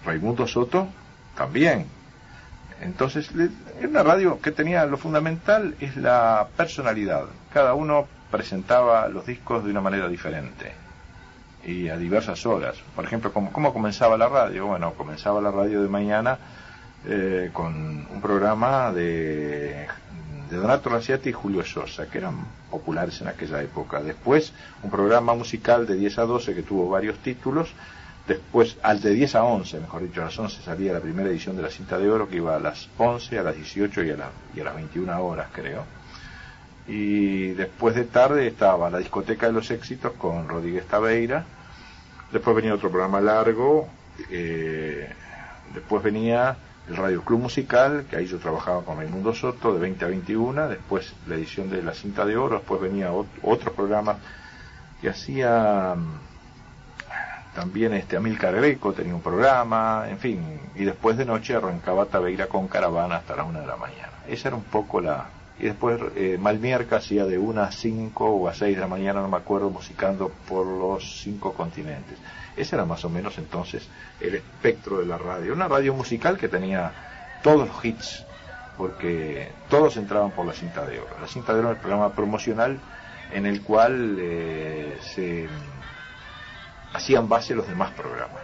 Raimundo 0.06 0.48
Soto 0.48 0.88
también. 1.36 1.86
Entonces, 2.82 3.30
era 3.80 3.88
una 3.88 4.04
radio 4.04 4.40
que 4.42 4.52
tenía 4.52 4.86
lo 4.86 4.98
fundamental 4.98 5.76
es 5.80 5.96
la 5.98 6.48
personalidad. 6.58 7.26
Cada 7.54 7.76
uno 7.76 8.08
presentaba 8.32 9.08
los 9.10 9.26
discos 9.26 9.64
de 9.64 9.72
una 9.72 9.82
manera 9.82 10.08
diferente 10.08 10.74
y 11.66 11.90
a 11.90 11.98
diversas 11.98 12.46
horas. 12.46 12.78
Por 12.96 13.06
ejemplo, 13.06 13.32
¿cómo, 13.34 13.52
cómo 13.52 13.74
comenzaba 13.74 14.18
la 14.18 14.28
radio? 14.30 14.66
Bueno, 14.68 14.94
comenzaba 14.94 15.42
la 15.42 15.52
radio 15.52 15.82
de 15.84 15.90
mañana 15.90 16.38
eh, 17.06 17.50
con 17.54 17.74
un 18.10 18.22
programa 18.22 18.92
de, 18.92 19.88
de 20.50 20.58
Donato 20.58 20.90
Raciati 20.90 21.30
y 21.30 21.34
Julio 21.34 21.64
Sosa, 21.64 22.08
que 22.08 22.18
eran 22.20 22.38
populares 22.72 23.22
en 23.22 23.28
aquella 23.28 23.62
época. 23.62 24.02
Después, 24.02 24.54
un 24.82 24.90
programa 24.90 25.34
musical 25.36 25.86
de 25.86 25.96
10 25.96 26.18
a 26.20 26.22
12 26.24 26.56
que 26.56 26.64
tuvo 26.64 26.90
varios 26.90 27.18
títulos. 27.20 27.70
Después, 28.28 28.78
al 28.84 29.02
de 29.02 29.12
10 29.14 29.36
a 29.36 29.44
11, 29.44 29.80
mejor 29.82 30.04
dicho, 30.04 30.22
a 30.22 30.26
las 30.26 30.38
11 30.40 30.62
salía 30.64 30.94
la 30.94 31.00
primera 31.00 31.28
edición 31.30 31.56
de 31.58 31.64
la 31.64 31.70
cinta 31.70 31.98
de 31.98 32.10
oro, 32.10 32.30
que 32.30 32.38
iba 32.38 32.56
a 32.56 32.60
las 32.60 32.88
11, 32.98 33.38
a 33.40 33.44
las 33.44 33.56
18 33.56 34.04
y 34.04 34.12
a, 34.12 34.16
la- 34.18 34.30
y 34.56 34.60
a 34.62 34.64
las 34.64 34.76
21 34.76 35.24
horas, 35.26 35.48
creo. 35.52 35.84
Y 36.94 37.52
después 37.54 37.96
de 37.96 38.04
tarde 38.04 38.48
estaba 38.48 38.90
la 38.90 38.98
discoteca 38.98 39.46
de 39.48 39.54
los 39.54 39.72
éxitos 39.72 40.12
con 40.18 40.50
Rodríguez 40.50 40.86
Tabeira. 40.88 41.46
Después 42.34 42.54
venía 42.56 42.74
otro 42.74 42.90
programa 42.90 43.22
largo. 43.22 43.88
eh, 44.30 45.10
después 45.74 46.04
venía 46.04 46.58
el 46.90 46.98
Radio 46.98 47.22
Club 47.24 47.40
Musical, 47.44 48.06
que 48.10 48.18
ahí 48.18 48.26
yo 48.26 48.40
trabajaba 48.40 48.84
con 48.84 48.98
Raimundo 48.98 49.34
Soto, 49.34 49.74
de 49.74 49.80
20 49.80 50.04
a 50.04 50.08
21. 50.10 50.68
Después 50.68 51.14
la 51.28 51.36
edición 51.36 51.70
de 51.70 51.82
la 51.82 51.94
cinta 51.94 52.26
de 52.26 52.36
oro. 52.36 52.58
Después 52.58 52.82
venía 52.82 53.12
ot- 53.14 53.26
otro 53.42 53.72
programa 53.72 54.18
que 55.02 55.10
hacía 55.10 55.96
mm, 55.96 56.20
también 57.56 57.94
este 57.94 58.18
Amilcar 58.18 58.54
Greco, 58.56 58.92
tenía 58.94 59.16
un 59.16 59.22
programa, 59.22 60.06
en 60.10 60.18
fin. 60.20 60.60
Y 60.76 60.84
después 60.84 61.16
de 61.18 61.24
noche 61.26 61.56
arrancaba 61.56 62.06
Tabeira 62.06 62.48
con 62.48 62.68
caravana 62.68 63.18
hasta 63.18 63.36
la 63.38 63.44
una 63.46 63.62
de 63.62 63.68
la 63.68 63.78
mañana. 63.78 64.12
Esa 64.28 64.50
era 64.50 64.58
un 64.58 64.64
poco 64.64 65.00
la, 65.02 65.26
y 65.62 65.66
después 65.66 66.02
eh, 66.16 66.40
Malmierca 66.40 66.96
hacía 66.96 67.24
de 67.26 67.38
una 67.38 67.66
a 67.66 67.72
5 67.72 68.26
o 68.26 68.48
a 68.48 68.54
6 68.56 68.76
de 68.76 68.82
la 68.82 68.88
mañana, 68.88 69.22
no 69.22 69.28
me 69.28 69.38
acuerdo, 69.38 69.70
musicando 69.70 70.32
por 70.50 70.66
los 70.66 71.22
cinco 71.22 71.54
continentes. 71.54 72.18
Ese 72.58 72.76
era 72.76 72.84
más 72.84 73.06
o 73.06 73.10
menos 73.10 73.38
entonces 73.38 73.88
el 74.20 74.34
espectro 74.34 74.98
de 74.98 75.06
la 75.06 75.20
radio. 75.20 75.54
Una 75.54 75.68
radio 75.68 75.94
musical 75.94 76.40
que 76.40 76.48
tenía 76.48 76.92
todos 77.44 77.68
los 77.68 77.86
hits, 77.86 78.26
porque 78.76 79.52
todos 79.70 79.98
entraban 79.98 80.32
por 80.32 80.48
la 80.48 80.54
cinta 80.54 80.84
de 80.84 81.00
oro. 81.00 81.16
La 81.22 81.28
cinta 81.28 81.54
de 81.54 81.60
oro 81.60 81.70
era 81.70 81.78
el 81.78 81.82
programa 81.82 82.12
promocional 82.16 82.80
en 83.32 83.46
el 83.46 83.62
cual 83.62 84.18
eh, 84.20 84.98
se 85.14 85.48
hacían 86.92 87.30
base 87.30 87.54
los 87.54 87.68
demás 87.68 87.92
programas. 87.92 88.42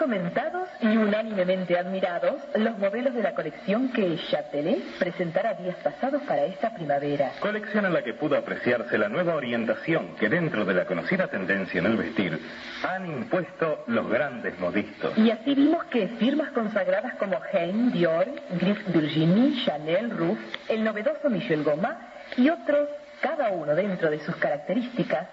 Comentados 0.00 0.66
y 0.80 0.96
unánimemente 0.96 1.76
admirados 1.76 2.36
los 2.54 2.78
modelos 2.78 3.12
de 3.12 3.22
la 3.22 3.34
colección 3.34 3.92
que 3.92 4.16
Chatelet 4.30 4.82
presentara 4.98 5.52
días 5.52 5.76
pasados 5.84 6.22
para 6.22 6.46
esta 6.46 6.72
primavera. 6.72 7.32
Colección 7.38 7.84
en 7.84 7.92
la 7.92 8.02
que 8.02 8.14
pudo 8.14 8.38
apreciarse 8.38 8.96
la 8.96 9.10
nueva 9.10 9.34
orientación 9.34 10.16
que 10.18 10.30
dentro 10.30 10.64
de 10.64 10.72
la 10.72 10.86
conocida 10.86 11.28
tendencia 11.28 11.80
en 11.80 11.86
el 11.86 11.98
vestir 11.98 12.40
han 12.82 13.04
impuesto 13.04 13.84
los 13.88 14.08
grandes 14.08 14.58
modistos. 14.58 15.18
Y 15.18 15.30
así 15.30 15.54
vimos 15.54 15.84
que 15.84 16.08
firmas 16.08 16.50
consagradas 16.52 17.16
como 17.16 17.38
Hein, 17.52 17.92
Dior, 17.92 18.26
Griff 18.58 18.80
Virginie, 18.94 19.62
Chanel, 19.66 20.10
Ruff, 20.16 20.38
el 20.70 20.82
novedoso 20.82 21.28
Michel 21.28 21.62
Goma 21.62 22.08
y 22.38 22.48
otros, 22.48 22.88
cada 23.20 23.50
uno 23.50 23.74
dentro 23.74 24.10
de 24.10 24.20
sus 24.20 24.34
características, 24.36 25.28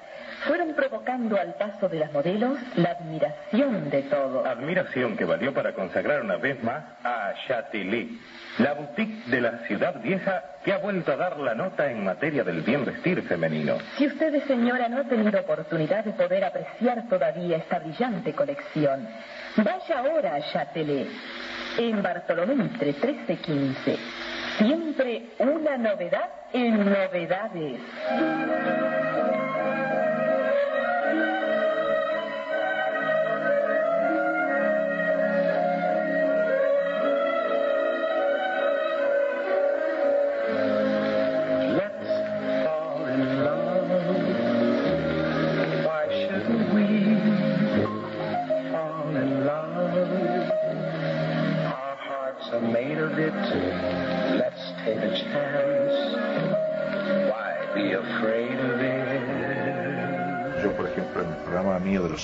fueron 0.48 0.74
provocando 0.74 1.40
al 1.40 1.54
paso 1.56 1.90
de 1.90 2.00
las 2.00 2.12
modelos 2.14 2.58
la 2.76 2.92
admiración 2.92 3.90
de 3.90 4.04
todos. 4.04 4.46
Admiración 4.46 5.18
que 5.18 5.26
valió 5.26 5.54
para 5.54 5.74
consagrar 5.74 6.22
una 6.22 6.38
vez 6.38 6.64
más 6.64 6.84
a 7.04 7.34
Chantilly, 7.48 8.20
la 8.60 8.74
boutique 8.74 9.30
de 9.30 9.42
la 9.42 9.60
ciudad 9.68 10.02
vieja 10.02 10.44
que 10.64 10.72
ha 10.72 10.78
vuelto 10.78 11.12
a 11.12 11.18
dar 11.18 11.38
la 11.40 11.54
nota 11.54 11.92
en 11.92 12.04
materia 12.04 12.44
del 12.44 12.62
bien 12.62 12.86
vestir 12.86 13.22
femenino. 13.24 13.78
Si 13.98 14.08
usted, 14.08 14.44
señora, 14.48 14.88
no 14.88 15.02
ha 15.02 15.04
tenido 15.04 15.40
oportunidad 15.40 16.06
de 16.06 16.14
poder 16.14 16.46
apreciar 16.46 17.08
todavía 17.10 17.58
esta 17.58 17.80
brillante 17.80 18.34
colección, 18.34 19.08
vaya 19.58 20.00
ahora 20.00 20.36
a 20.36 20.42
Châtelet, 20.42 21.08
en 21.78 22.02
Bartolomé 22.02 22.56
Mitre 22.56 22.94
1315. 22.94 23.98
Siempre 24.58 25.24
una 25.40 25.78
novedad 25.78 26.30
en 26.54 26.86
novedades. 26.86 27.80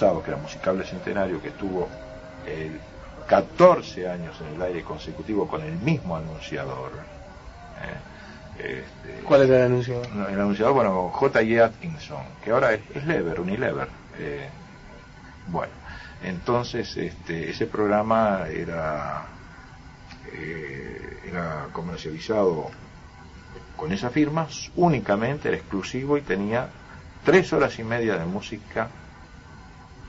Que 0.03 0.31
era 0.31 0.39
Musicable 0.39 0.83
Centenario, 0.83 1.41
que 1.41 1.47
estuvo 1.49 1.87
el 2.45 2.77
14 3.27 4.09
años 4.09 4.35
en 4.41 4.55
el 4.55 4.61
aire 4.61 4.83
consecutivo 4.83 5.47
con 5.47 5.61
el 5.61 5.77
mismo 5.77 6.17
anunciador. 6.17 6.91
¿eh? 7.81 8.83
Este, 8.83 9.23
¿Cuál 9.23 9.43
era 9.43 9.59
el 9.59 9.63
anunciador? 9.67 10.05
el 10.29 10.39
anunciador, 10.39 10.73
bueno, 10.73 11.09
J.J. 11.09 11.65
Atkinson, 11.65 12.23
que 12.43 12.51
ahora 12.51 12.73
es, 12.73 12.81
es 12.93 13.05
Lever, 13.05 13.39
Unilever. 13.39 13.87
eh, 14.19 14.49
bueno, 15.47 15.73
entonces 16.23 16.95
este, 16.97 17.49
ese 17.49 17.65
programa 17.65 18.45
era, 18.49 19.25
eh, 20.33 21.19
era 21.25 21.67
comercializado 21.71 22.71
con 23.77 23.91
esa 23.91 24.09
firma, 24.09 24.47
únicamente 24.75 25.47
era 25.47 25.57
exclusivo 25.57 26.17
y 26.17 26.21
tenía 26.21 26.67
tres 27.25 27.51
horas 27.53 27.79
y 27.79 27.83
media 27.83 28.17
de 28.17 28.25
música 28.25 28.89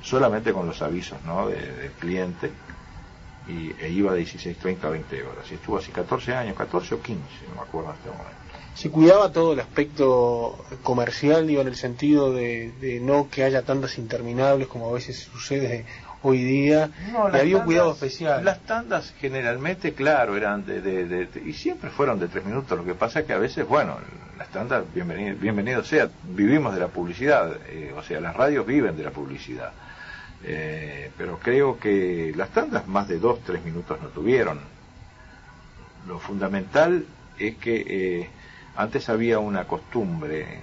solamente 0.05 0.53
con 0.53 0.67
los 0.67 0.83
avisos 0.83 1.19
¿no? 1.25 1.49
de- 1.49 1.57
del 1.73 1.93
cliente 1.93 2.53
y, 3.49 3.73
e 3.81 3.89
iba 3.91 4.13
de 4.15 4.23
16.30 4.23 4.85
a 4.85 4.91
20 4.91 5.23
horas. 5.25 5.51
Y 5.51 5.55
estuvo 5.55 5.79
así 5.79 5.91
14 5.93 6.35
años, 6.35 6.57
14 6.57 6.95
o 6.95 7.01
15, 7.01 7.23
no 7.49 7.55
me 7.57 7.61
acuerdo 7.63 7.91
en 7.91 7.97
este 7.97 8.09
momento. 8.11 8.31
Se 8.75 8.91
cuidaba 8.91 9.31
todo 9.33 9.53
el 9.53 9.61
aspecto 9.61 10.65
comercial, 10.83 11.47
digo, 11.47 11.61
en 11.63 11.69
el 11.69 11.77
sentido 11.77 12.33
de, 12.33 12.73
de 12.81 13.01
no 13.01 13.29
que 13.31 13.45
haya 13.45 13.63
tandas 13.63 13.99
interminables 13.99 14.67
como 14.67 14.89
a 14.91 14.93
veces 14.93 15.19
sucede 15.33 15.85
hoy 16.23 16.43
día. 16.43 16.91
No, 17.13 17.29
y 17.35 17.39
había 17.39 17.59
un 17.59 17.65
cuidado 17.65 17.93
especial. 17.93 18.45
Las 18.45 18.61
tandas 18.63 19.15
generalmente, 19.21 19.93
claro, 19.95 20.37
eran 20.37 20.65
de, 20.67 20.81
de- 20.81 21.05
de- 21.07 21.27
de- 21.27 21.41
y 21.49 21.53
siempre 21.53 21.91
fueron 21.91 22.19
de 22.19 22.27
tres 22.29 22.45
minutos. 22.45 22.77
Lo 22.77 22.85
que 22.85 22.95
pasa 22.95 23.21
es 23.21 23.27
que 23.27 23.33
a 23.35 23.39
veces, 23.39 23.67
bueno, 23.69 23.99
las 24.39 24.49
tandas, 24.49 24.85
bienvenido, 24.93 25.37
bienvenido 25.37 25.85
sea, 25.85 26.11
vivimos 26.25 26.75
de 26.75 26.81
la 26.81 26.89
publicidad, 26.89 27.57
eh, 27.69 27.95
o 27.97 28.03
sea, 28.03 28.21
las 28.21 28.35
radios 28.35 28.67
viven 28.67 28.97
de 28.97 29.05
la 29.05 29.11
publicidad. 29.11 29.73
Eh, 30.43 31.11
pero 31.17 31.39
creo 31.39 31.79
que 31.79 32.33
las 32.37 32.51
tandas 32.51 32.87
más 32.87 33.09
de 33.09 33.19
dos, 33.19 33.41
tres 33.45 33.65
minutos 33.65 34.01
no 34.03 34.09
tuvieron. 34.09 34.61
Lo 36.07 36.19
fundamental 36.19 37.07
es 37.39 37.57
que 37.57 37.85
eh, 37.87 38.31
antes 38.77 39.09
había 39.09 39.39
una 39.39 39.67
costumbre, 39.67 40.59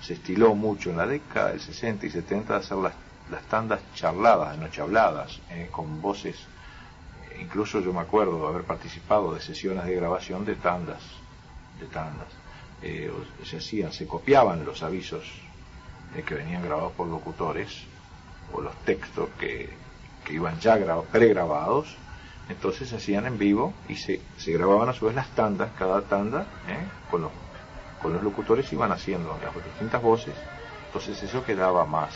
se 0.00 0.14
estiló 0.14 0.54
mucho 0.54 0.90
en 0.90 0.96
la 0.96 1.06
década 1.06 1.50
del 1.50 1.60
60 1.60 2.06
y 2.06 2.10
70 2.10 2.52
de 2.52 2.58
hacer 2.58 2.76
las, 2.76 2.94
las 3.30 3.42
tandas 3.44 3.80
charladas, 3.94 4.58
noche 4.58 4.82
habladas, 4.82 5.40
con 5.70 6.02
voces. 6.02 6.36
Incluso 7.40 7.80
yo 7.80 7.92
me 7.92 8.00
acuerdo 8.00 8.46
haber 8.46 8.64
participado 8.64 9.32
de 9.34 9.40
sesiones 9.40 9.84
de 9.86 9.94
grabación 9.94 10.44
de 10.44 10.56
tandas, 10.56 11.00
de 11.80 11.86
tandas. 11.86 12.43
Eh, 12.82 13.10
se 13.44 13.56
hacían, 13.58 13.92
se 13.92 14.06
copiaban 14.06 14.64
los 14.64 14.82
avisos 14.82 15.24
eh, 16.14 16.22
que 16.22 16.34
venían 16.34 16.62
grabados 16.62 16.92
por 16.92 17.06
locutores 17.08 17.70
o 18.52 18.60
los 18.60 18.74
textos 18.84 19.30
que, 19.38 19.70
que 20.24 20.34
iban 20.34 20.58
ya 20.60 20.76
gra- 20.78 21.02
pregrabados, 21.04 21.96
entonces 22.48 22.88
se 22.90 22.96
hacían 22.96 23.26
en 23.26 23.38
vivo 23.38 23.74
y 23.88 23.96
se, 23.96 24.20
se 24.36 24.52
grababan 24.52 24.90
a 24.90 24.92
su 24.92 25.06
vez 25.06 25.14
las 25.14 25.28
tandas, 25.30 25.70
cada 25.78 26.02
tanda, 26.02 26.46
¿eh? 26.68 26.86
con, 27.10 27.22
los, 27.22 27.32
con 27.98 28.12
los 28.12 28.22
locutores 28.22 28.70
iban 28.72 28.92
haciendo 28.92 29.38
las 29.42 29.54
distintas 29.64 30.02
voces, 30.02 30.34
entonces 30.86 31.22
eso 31.22 31.42
quedaba 31.42 31.86
más, 31.86 32.12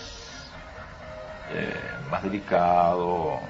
eh, 1.50 1.96
más 2.11 2.22
delicado. 2.22 3.40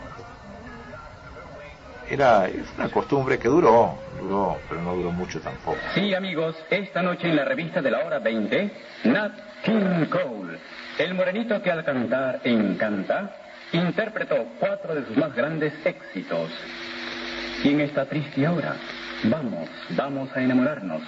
Era 2.10 2.48
una 2.76 2.88
costumbre 2.88 3.38
que 3.38 3.48
duró, 3.48 3.98
duró, 4.20 4.58
pero 4.68 4.80
no 4.80 4.94
duró 4.94 5.12
mucho 5.12 5.40
tampoco. 5.40 5.78
Sí, 5.94 6.14
amigos, 6.14 6.56
esta 6.70 7.02
noche 7.02 7.28
en 7.28 7.36
la 7.36 7.44
revista 7.44 7.82
de 7.82 7.90
la 7.90 8.04
hora 8.04 8.18
20, 8.18 8.70
Nat 9.04 9.32
King 9.62 10.06
Cole, 10.10 10.58
el 10.98 11.14
morenito 11.14 11.60
que 11.60 11.70
al 11.70 11.84
cantar 11.84 12.40
encanta, 12.44 13.30
interpretó 13.72 14.36
cuatro 14.58 14.94
de 14.94 15.04
sus 15.06 15.16
más 15.18 15.34
grandes 15.34 15.74
éxitos. 15.84 16.50
Y 17.62 17.70
en 17.70 17.80
esta 17.80 18.06
triste 18.06 18.48
hora, 18.48 18.76
vamos, 19.24 19.68
vamos 19.90 20.30
a 20.34 20.40
enamorarnos. 20.40 21.02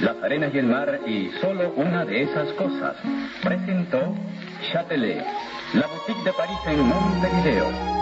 Las 0.00 0.16
arenas 0.22 0.52
y 0.52 0.58
el 0.58 0.66
mar 0.66 1.00
y 1.06 1.30
solo 1.40 1.72
una 1.76 2.04
de 2.04 2.22
esas 2.22 2.52
cosas. 2.54 2.96
Presentó 3.42 4.14
Châtelet, 4.70 5.24
la 5.74 5.86
boutique 5.86 6.24
de 6.24 6.32
París 6.32 6.58
en 6.66 6.80
Montevideo. 6.80 8.01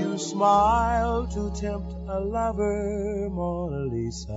smile 0.21 1.27
to 1.33 1.51
tempt 1.59 1.91
a 2.07 2.19
lover, 2.19 3.29
Mona 3.29 3.85
Lisa? 3.85 4.33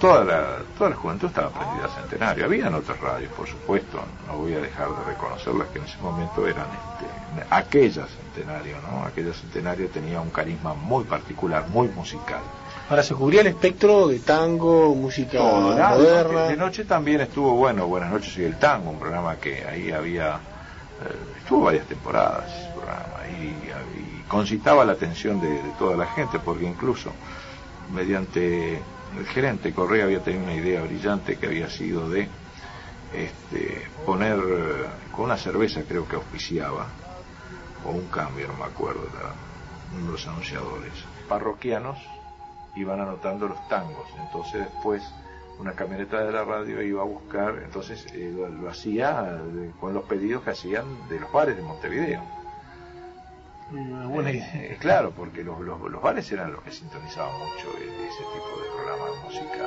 Toda 0.00 0.24
la, 0.24 0.58
toda 0.78 0.90
la 0.90 0.96
juventud 0.96 1.28
estaba 1.28 1.50
prendida 1.50 1.86
a 1.86 2.00
Centenario. 2.00 2.44
Habían 2.46 2.74
otras 2.74 2.98
radios, 3.00 3.32
por 3.32 3.46
supuesto, 3.46 3.98
no 4.26 4.38
voy 4.38 4.54
a 4.54 4.60
dejar 4.60 4.88
de 4.88 5.04
reconocerlas 5.04 5.68
que 5.68 5.78
en 5.78 5.84
ese 5.84 5.98
momento 5.98 6.46
eran 6.46 6.66
este, 6.66 7.44
aquella 7.50 8.06
Centenario, 8.06 8.76
¿no? 8.80 9.04
Aquella 9.04 9.32
Centenario 9.34 9.88
tenía 9.88 10.20
un 10.20 10.30
carisma 10.30 10.74
muy 10.74 11.04
particular, 11.04 11.68
muy 11.68 11.88
musical. 11.88 12.40
Ahora 12.88 13.02
se 13.02 13.14
cubría 13.14 13.42
el 13.42 13.48
espectro 13.48 14.08
de 14.08 14.18
tango, 14.20 14.94
música 14.94 15.38
Todo, 15.38 15.76
nada, 15.76 15.96
moderna. 15.96 16.42
De 16.44 16.56
noche 16.56 16.84
también 16.84 17.20
estuvo 17.20 17.54
bueno, 17.54 17.86
Buenas 17.86 18.10
noches 18.10 18.36
y 18.38 18.44
el 18.44 18.58
tango, 18.58 18.90
un 18.90 18.98
programa 18.98 19.36
que 19.36 19.64
ahí 19.64 19.92
había, 19.92 20.36
eh, 20.36 21.38
estuvo 21.38 21.64
varias 21.64 21.86
temporadas 21.86 22.46
ese 22.48 22.72
programa 22.72 23.28
y, 23.28 23.44
y 23.44 24.09
concitaba 24.30 24.84
la 24.84 24.92
atención 24.92 25.40
de, 25.40 25.60
toda 25.76 25.96
la 25.96 26.06
gente 26.06 26.38
porque 26.38 26.64
incluso 26.64 27.10
mediante 27.92 28.76
el 29.18 29.26
gerente 29.26 29.74
Correa 29.74 30.04
había 30.04 30.22
tenido 30.22 30.44
una 30.44 30.54
idea 30.54 30.82
brillante 30.82 31.36
que 31.36 31.46
había 31.46 31.68
sido 31.68 32.08
de 32.08 32.28
este, 33.12 33.82
poner 34.06 34.38
eh, 34.38 34.86
con 35.10 35.24
una 35.24 35.36
cerveza 35.36 35.82
creo 35.82 36.06
que 36.06 36.14
auspiciaba 36.14 36.86
o 37.84 37.90
un 37.90 38.06
cambio, 38.06 38.46
no 38.46 38.54
me 38.54 38.64
acuerdo, 38.64 39.02
uno 39.96 40.06
de 40.06 40.12
los 40.12 40.26
anunciadores 40.28 40.92
parroquianos 41.28 41.98
iban 42.76 43.00
anotando 43.00 43.48
los 43.48 43.68
tangos. 43.68 44.06
Entonces 44.24 44.60
después 44.60 45.02
una 45.58 45.72
camioneta 45.72 46.24
de 46.24 46.30
la 46.30 46.44
radio 46.44 46.80
iba 46.82 47.02
a 47.02 47.04
buscar, 47.04 47.60
entonces 47.64 48.06
eh, 48.14 48.32
lo, 48.32 48.48
lo 48.48 48.70
hacía 48.70 49.40
eh, 49.56 49.72
con 49.80 49.92
los 49.92 50.04
pedidos 50.04 50.44
que 50.44 50.50
hacían 50.50 50.84
de 51.08 51.18
los 51.18 51.32
bares 51.32 51.56
de 51.56 51.62
Montevideo. 51.62 52.39
Bueno, 53.72 54.28
eh, 54.30 54.76
claro, 54.80 55.12
porque 55.16 55.44
los, 55.44 55.60
los, 55.60 55.80
los 55.80 56.02
bares 56.02 56.30
eran 56.32 56.52
los 56.52 56.62
que 56.62 56.72
sintonizaban 56.72 57.32
mucho 57.38 57.68
ese 57.78 58.24
tipo 58.34 58.60
de 58.60 58.68
programa 58.74 59.04
de 59.06 59.16
música, 59.22 59.66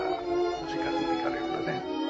música 0.61 0.89
típica 0.99 1.29
rioplatense. 1.29 2.03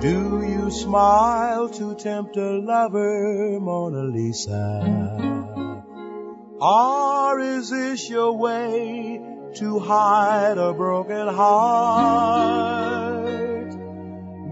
Do 0.00 0.42
you 0.42 0.70
smile 0.70 1.68
to 1.68 1.94
tempt 1.94 2.36
a 2.36 2.40
lover, 2.40 3.60
Mona 3.60 4.02
Lisa? 4.04 5.81
Or 6.62 7.40
is 7.40 7.70
this 7.70 8.08
your 8.08 8.36
way 8.36 9.20
to 9.56 9.80
hide 9.80 10.58
a 10.58 10.72
broken 10.72 11.26
heart? 11.26 13.24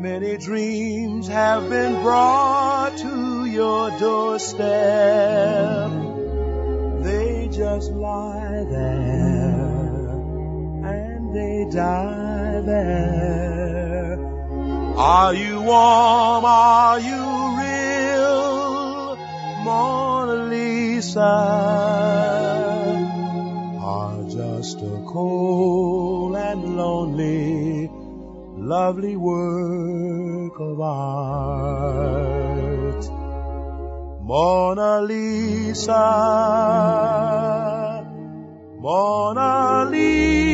Many 0.00 0.36
dreams 0.38 1.28
have 1.28 1.70
been 1.70 2.02
brought 2.02 2.96
to 2.98 3.44
your 3.44 3.96
doorstep. 4.00 4.58
They 7.04 7.48
just 7.52 7.92
lie 7.92 8.64
there 8.68 10.10
and 10.90 11.32
they 11.32 11.66
die 11.72 12.60
there. 12.66 14.18
Are 14.96 15.32
you 15.32 15.62
warm? 15.62 16.44
Are 16.44 16.98
you 16.98 17.56
real? 17.60 19.16
Mona 19.62 19.99
Lisa? 21.00 21.32
Are 23.80 24.22
just 24.28 24.82
a 24.82 25.02
cold 25.08 26.36
and 26.36 26.76
lonely, 26.76 27.90
lovely 28.58 29.16
work 29.16 30.60
of 30.60 30.78
art. 30.78 31.90
Mona 34.20 35.00
Lisa, 35.00 36.04
Mona 38.78 39.88
Lisa. 39.90 40.50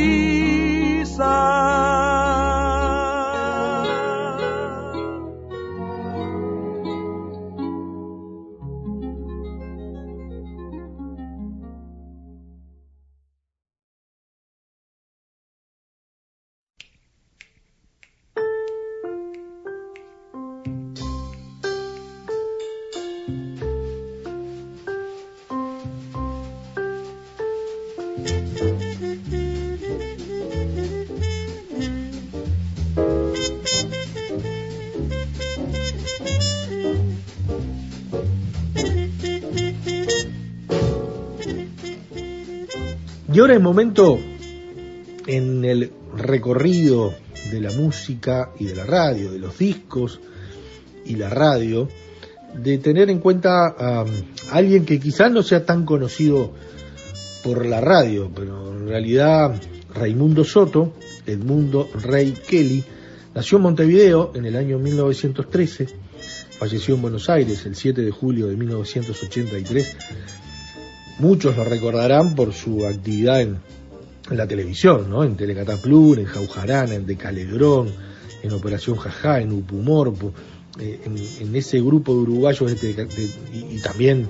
Y 43.36 43.38
ahora 43.38 43.52
es 43.52 43.60
momento 43.60 44.18
en 45.26 45.62
el 45.66 45.92
recorrido 46.16 47.12
de 47.50 47.60
la 47.60 47.70
música 47.70 48.52
y 48.58 48.64
de 48.64 48.74
la 48.74 48.86
radio, 48.86 49.30
de 49.30 49.38
los 49.38 49.58
discos 49.58 50.20
y 51.04 51.16
la 51.16 51.28
radio, 51.28 51.86
de 52.54 52.78
tener 52.78 53.10
en 53.10 53.18
cuenta 53.18 53.66
a 53.78 54.06
alguien 54.52 54.86
que 54.86 54.98
quizás 54.98 55.30
no 55.30 55.42
sea 55.42 55.66
tan 55.66 55.84
conocido 55.84 56.54
por 57.44 57.66
la 57.66 57.82
radio, 57.82 58.30
pero 58.34 58.72
en 58.72 58.88
realidad 58.88 59.60
Raimundo 59.92 60.42
Soto, 60.42 60.94
Edmundo 61.26 61.90
Rey 61.92 62.32
Kelly, 62.48 62.82
nació 63.34 63.58
en 63.58 63.64
Montevideo 63.64 64.32
en 64.34 64.46
el 64.46 64.56
año 64.56 64.78
1913, 64.78 65.88
falleció 66.58 66.94
en 66.94 67.02
Buenos 67.02 67.28
Aires 67.28 67.66
el 67.66 67.76
7 67.76 68.00
de 68.00 68.10
julio 68.10 68.46
de 68.46 68.56
1983. 68.56 69.96
Muchos 71.18 71.56
lo 71.56 71.64
recordarán 71.64 72.34
por 72.34 72.52
su 72.52 72.86
actividad 72.86 73.40
en, 73.40 73.58
la 74.30 74.46
televisión, 74.46 75.08
¿no? 75.08 75.22
En 75.22 75.36
Telecataplur, 75.36 76.18
en 76.18 76.26
Jaujarana, 76.26 76.94
en 76.94 77.06
Decalegrón, 77.06 77.92
en 78.42 78.52
Operación 78.52 78.96
Jajá, 78.96 79.40
en 79.40 79.52
Upumorpo, 79.52 80.32
eh, 80.80 81.00
en, 81.04 81.54
ese 81.54 81.80
grupo 81.80 82.12
de 82.12 82.20
uruguayos 82.22 82.80
de 82.80 83.08
y 83.52 83.78
también 83.80 84.28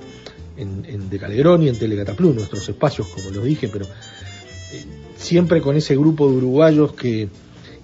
en, 0.55 0.85
en 0.87 1.09
Decalegrón 1.09 1.63
y 1.63 1.69
en 1.69 1.77
Telecataplur, 1.77 2.35
nuestros 2.35 2.69
espacios, 2.69 3.07
como 3.07 3.31
los 3.31 3.43
dije, 3.43 3.67
pero 3.67 3.85
eh, 3.85 4.85
siempre 5.17 5.61
con 5.61 5.75
ese 5.75 5.95
grupo 5.95 6.29
de 6.29 6.37
uruguayos 6.37 6.93
que, 6.93 7.27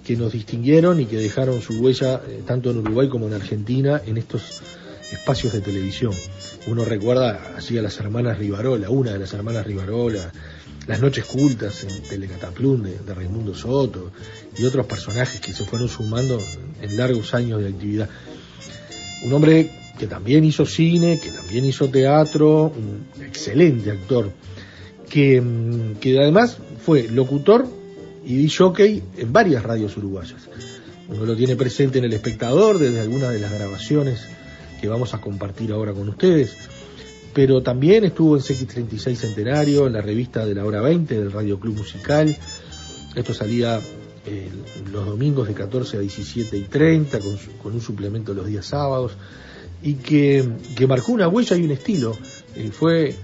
que 0.04 0.16
nos 0.16 0.32
distinguieron 0.32 1.00
y 1.00 1.06
que 1.06 1.16
dejaron 1.16 1.62
su 1.62 1.80
huella 1.80 2.22
eh, 2.28 2.42
tanto 2.46 2.70
en 2.70 2.78
Uruguay 2.78 3.08
como 3.08 3.26
en 3.26 3.32
Argentina 3.32 4.00
en 4.06 4.18
estos 4.18 4.60
espacios 5.10 5.52
de 5.52 5.60
televisión. 5.60 6.12
Uno 6.66 6.84
recuerda 6.84 7.54
así 7.56 7.76
a 7.76 7.82
las 7.82 7.98
hermanas 8.00 8.38
Rivarola, 8.38 8.88
una 8.88 9.12
de 9.12 9.18
las 9.18 9.34
hermanas 9.34 9.66
Rivarola, 9.66 10.32
las 10.86 11.00
noches 11.00 11.26
cultas 11.26 11.84
en 11.84 12.02
Telecataplum 12.02 12.82
de, 12.82 12.98
de 12.98 13.14
Raimundo 13.14 13.54
Soto 13.54 14.12
y 14.56 14.64
otros 14.64 14.86
personajes 14.86 15.40
que 15.40 15.52
se 15.52 15.64
fueron 15.64 15.88
sumando 15.88 16.38
en 16.80 16.96
largos 16.96 17.34
años 17.34 17.60
de 17.60 17.68
actividad. 17.68 18.08
Un 19.24 19.32
hombre 19.34 19.70
que 19.98 20.06
también 20.06 20.44
hizo 20.44 20.64
cine, 20.64 21.20
que 21.22 21.30
también 21.30 21.66
hizo 21.66 21.88
teatro, 21.88 22.72
un 22.74 23.06
excelente 23.22 23.90
actor, 23.90 24.30
que, 25.08 25.40
mm, 25.40 25.96
que 25.96 26.18
además 26.18 26.56
fue 26.84 27.08
locutor 27.08 27.66
y 28.24 28.36
disjockey 28.36 29.02
en 29.18 29.32
varias 29.32 29.62
radios 29.62 29.96
uruguayas. 29.98 30.48
Uno 31.08 31.26
lo 31.26 31.36
tiene 31.36 31.56
presente 31.56 31.98
en 31.98 32.04
El 32.04 32.14
Espectador 32.14 32.78
desde 32.78 33.00
algunas 33.00 33.30
de 33.32 33.38
las 33.38 33.52
grabaciones 33.52 34.20
que 34.84 34.88
vamos 34.90 35.14
a 35.14 35.18
compartir 35.18 35.72
ahora 35.72 35.94
con 35.94 36.06
ustedes, 36.10 36.54
pero 37.32 37.62
también 37.62 38.04
estuvo 38.04 38.36
en 38.36 38.42
CX36 38.42 39.14
Centenario, 39.14 39.86
en 39.86 39.94
la 39.94 40.02
revista 40.02 40.44
de 40.44 40.54
la 40.54 40.66
hora 40.66 40.82
20 40.82 41.20
del 41.20 41.32
Radio 41.32 41.58
Club 41.58 41.78
Musical. 41.78 42.36
Esto 43.16 43.32
salía 43.32 43.80
eh, 44.26 44.50
los 44.92 45.06
domingos 45.06 45.48
de 45.48 45.54
14 45.54 45.96
a 45.96 46.00
17 46.00 46.58
y 46.58 46.64
30, 46.64 47.18
con, 47.20 47.38
con 47.62 47.72
un 47.72 47.80
suplemento 47.80 48.34
los 48.34 48.46
días 48.46 48.66
sábados, 48.66 49.12
y 49.82 49.94
que, 49.94 50.46
que 50.76 50.86
marcó 50.86 51.12
una 51.12 51.28
huella 51.28 51.56
y 51.56 51.62
un 51.62 51.70
estilo. 51.70 52.14
Eh, 52.54 52.68
fue 52.70 53.16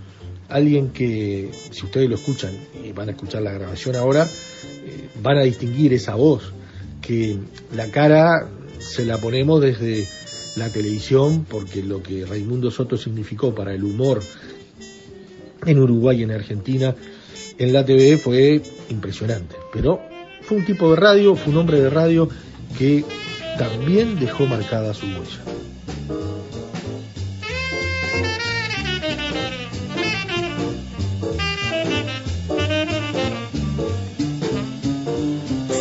alguien 0.49 0.93
que, 0.93 1.51
si 1.73 1.85
ustedes 1.85 2.09
lo 2.09 2.15
escuchan 2.15 2.53
y 2.83 2.93
van 2.93 3.11
a 3.11 3.13
escuchar 3.13 3.43
la 3.43 3.53
grabación 3.53 3.97
ahora, 3.97 4.25
eh, 4.25 5.11
van 5.23 5.37
a 5.37 5.43
distinguir 5.43 5.93
esa 5.93 6.15
voz, 6.15 6.55
que 7.03 7.37
la 7.75 7.89
cara 7.89 8.49
se 8.79 9.05
la 9.05 9.19
ponemos 9.19 9.61
desde 9.61 10.09
la 10.57 10.69
televisión, 10.69 11.45
porque 11.49 11.83
lo 11.83 12.03
que 12.03 12.27
Raimundo 12.27 12.71
Soto 12.71 12.97
significó 12.97 13.55
para 13.55 13.75
el 13.75 13.85
humor 13.85 14.21
en 15.67 15.79
Uruguay 15.79 16.21
y 16.21 16.23
en 16.23 16.33
Argentina, 16.33 16.95
en 17.59 17.73
la 17.73 17.85
TV 17.85 18.17
fue 18.17 18.63
impresionante. 18.89 19.57
Pero 19.73 20.01
fue 20.43 20.59
un 20.59 20.65
tipo 20.65 20.91
de 20.91 20.97
radio, 20.97 21.35
fue 21.37 21.53
un 21.53 21.59
hombre 21.59 21.81
de 21.81 21.91
radio 21.91 22.29
que 22.79 23.05
también 23.59 24.19
dejó 24.19 24.47
marcada 24.47 24.95
su 24.95 25.07
huella. 25.07 25.41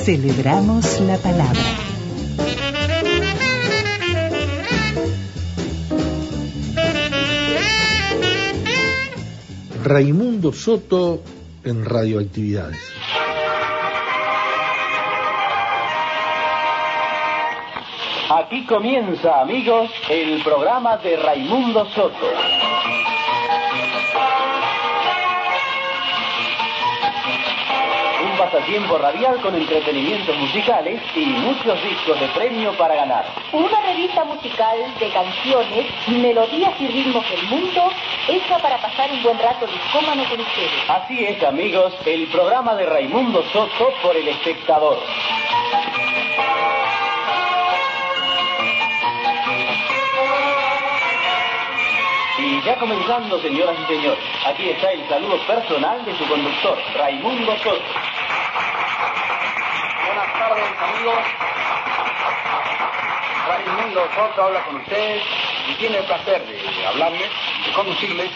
Celebramos 0.03 0.99
la 1.01 1.17
palabra. 1.17 1.88
Raimundo 9.83 10.51
Soto 10.51 11.21
en 11.63 11.85
radioactividades. 11.85 12.79
Aquí 18.29 18.65
comienza, 18.65 19.41
amigos, 19.41 19.89
el 20.09 20.43
programa 20.43 20.97
de 20.97 21.15
Raimundo 21.17 21.85
Soto. 21.95 22.27
Un 28.49 28.53
pasajero 28.53 28.79
tiempo 28.79 28.97
radial 28.97 29.41
con 29.41 29.53
entretenimientos 29.53 30.35
musicales 30.37 30.99
y 31.15 31.19
muchos 31.19 31.83
discos 31.83 32.19
de 32.19 32.27
premio 32.29 32.75
para 32.77 32.95
ganar. 32.95 33.23
Una 33.53 33.79
revista 33.81 34.25
musical 34.25 34.77
de 34.99 35.09
canciones, 35.09 35.85
melodías 36.07 36.73
y 36.79 36.87
ritmos 36.87 37.29
del 37.29 37.43
mundo, 37.43 37.91
hecha 38.27 38.57
para 38.57 38.77
pasar 38.81 39.11
un 39.11 39.21
buen 39.21 39.37
rato 39.37 39.67
discómano 39.67 40.23
con 40.27 40.39
ustedes. 40.39 40.89
Así 40.89 41.25
es, 41.25 41.43
amigos, 41.43 41.93
el 42.05 42.25
programa 42.27 42.73
de 42.73 42.87
Raimundo 42.87 43.43
Soto 43.53 43.93
por 44.01 44.15
el 44.15 44.27
espectador. 44.27 44.97
Y 52.39 52.61
ya 52.65 52.75
comenzando, 52.79 53.39
señoras 53.41 53.75
y 53.83 53.93
señores, 53.93 54.23
aquí 54.43 54.69
está 54.69 54.91
el 54.91 55.07
saludo 55.07 55.37
personal 55.45 56.03
de 56.03 56.17
su 56.17 56.25
conductor, 56.27 56.79
Raimundo 56.95 57.55
Soto. 57.57 58.18
Amigos. 60.59 61.23
Raimundo 63.47 64.09
Soto 64.13 64.43
habla 64.43 64.61
con 64.65 64.75
ustedes 64.75 65.23
y 65.69 65.73
tiene 65.75 65.99
el 65.99 66.03
placer 66.03 66.45
de 66.45 66.87
hablarles, 66.87 67.29
de 67.65 67.71
conducirles 67.71 68.29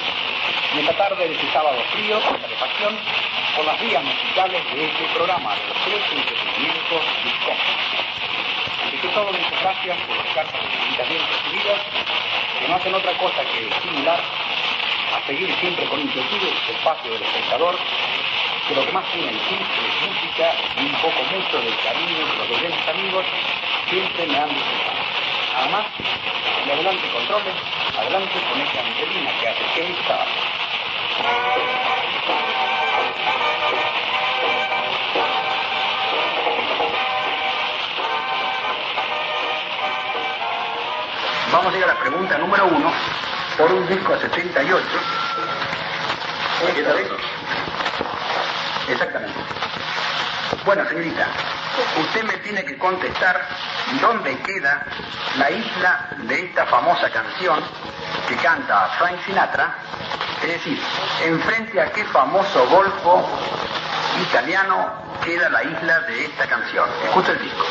en 0.71 0.80
esta 0.80 0.93
tarde 0.95 1.28
de 1.28 1.36
este 1.36 1.51
sábado 1.51 1.78
frío, 1.91 2.21
con 2.21 2.38
calefacción, 2.38 2.97
por 3.57 3.65
las 3.65 3.82
vías 3.82 4.03
musicales 4.03 4.63
de 4.74 4.86
este 4.86 5.03
programa 5.13 5.53
de 5.53 5.67
los 5.67 5.78
tres 5.84 6.01
entretenimientos 6.15 7.01
Discom. 7.26 7.57
Así 8.88 8.97
que 8.97 9.07
todo, 9.09 9.26
muchas 9.26 9.61
gracias 9.61 9.97
por 10.07 10.15
las 10.15 10.28
cartas 10.34 10.61
de 10.61 10.84
invitación 10.86 11.19
recibidas, 11.28 11.82
que 12.59 12.67
no 12.69 12.76
hacen 12.76 12.93
otra 12.95 13.13
cosa 13.17 13.43
que 13.51 13.67
estimular 13.67 14.19
a 15.13 15.28
seguir 15.28 15.53
siempre 15.59 15.86
con 15.88 15.99
inquietud 15.99 16.39
este 16.41 16.71
espacio 16.71 17.11
del 17.11 17.21
espectador, 17.21 17.76
que 18.68 18.76
lo 18.76 18.86
que 18.86 18.91
más 18.93 19.03
tiene 19.11 19.30
en 19.30 19.39
sí 19.39 19.55
es 19.55 20.07
música 20.07 20.53
y 20.78 20.86
un 20.86 20.93
poco 21.01 21.24
mucho 21.32 21.57
del 21.57 21.76
cariño 21.84 22.26
de 22.28 22.36
los 22.36 22.49
oyentes 22.49 22.88
amigos 22.88 23.26
siempre 23.89 24.28
me 24.28 24.38
han 24.38 24.49
disfrutado. 24.49 25.03
Nada 25.53 25.70
más, 25.70 25.86
y 26.66 26.72
adelante 26.72 27.09
controles, 27.11 27.55
adelante 27.97 28.39
con 28.49 28.61
esta 28.61 28.80
angelina 28.80 29.32
que 29.39 29.47
hace 29.49 29.64
que 29.76 29.91
estaba. 29.91 30.26
Vamos 41.51 41.74
a 41.74 41.78
ir 41.78 41.84
a 41.84 41.88
la 41.88 41.99
pregunta 41.99 42.38
número 42.38 42.66
uno 42.66 42.91
por 43.57 43.72
un 43.72 43.88
disco 43.88 44.18
78. 44.18 44.86
¿Qué? 46.74 47.32
Exactamente. 49.04 49.39
Bueno, 50.66 50.88
señorita, 50.88 51.28
usted 51.99 52.24
me 52.24 52.38
tiene 52.38 52.64
que 52.64 52.78
contestar 52.78 53.41
dónde 54.01 54.38
queda 54.39 54.86
la 55.38 55.51
isla 55.51 56.08
de 56.20 56.45
esta 56.45 56.66
famosa 56.68 57.10
canción 57.10 57.60
que 58.30 58.36
canta 58.38 58.88
Frank 58.97 59.18
Sinatra. 59.26 59.76
Es 60.41 60.54
decir, 60.54 60.80
enfrente 61.26 61.82
a 61.82 61.91
qué 61.91 62.06
famoso 62.06 62.66
golfo 62.70 63.28
italiano 64.30 64.93
queda 65.24 65.49
la 65.49 65.64
isla 65.64 65.99
de 66.01 66.26
esta 66.26 66.47
canción. 66.47 66.88
Escucha 67.04 67.32
el 67.32 67.39
disco. 67.39 67.64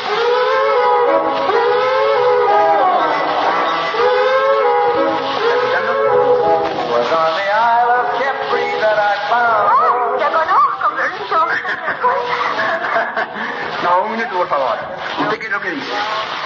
No, 13.83 14.03
un 14.03 14.11
minuto, 14.13 14.37
por 14.37 14.47
favor. 14.47 14.77
¿Usted 15.19 15.39
qué 15.39 15.45
es 15.45 15.51
lo 15.51 15.59
que 15.59 15.71
dice? 15.71 15.91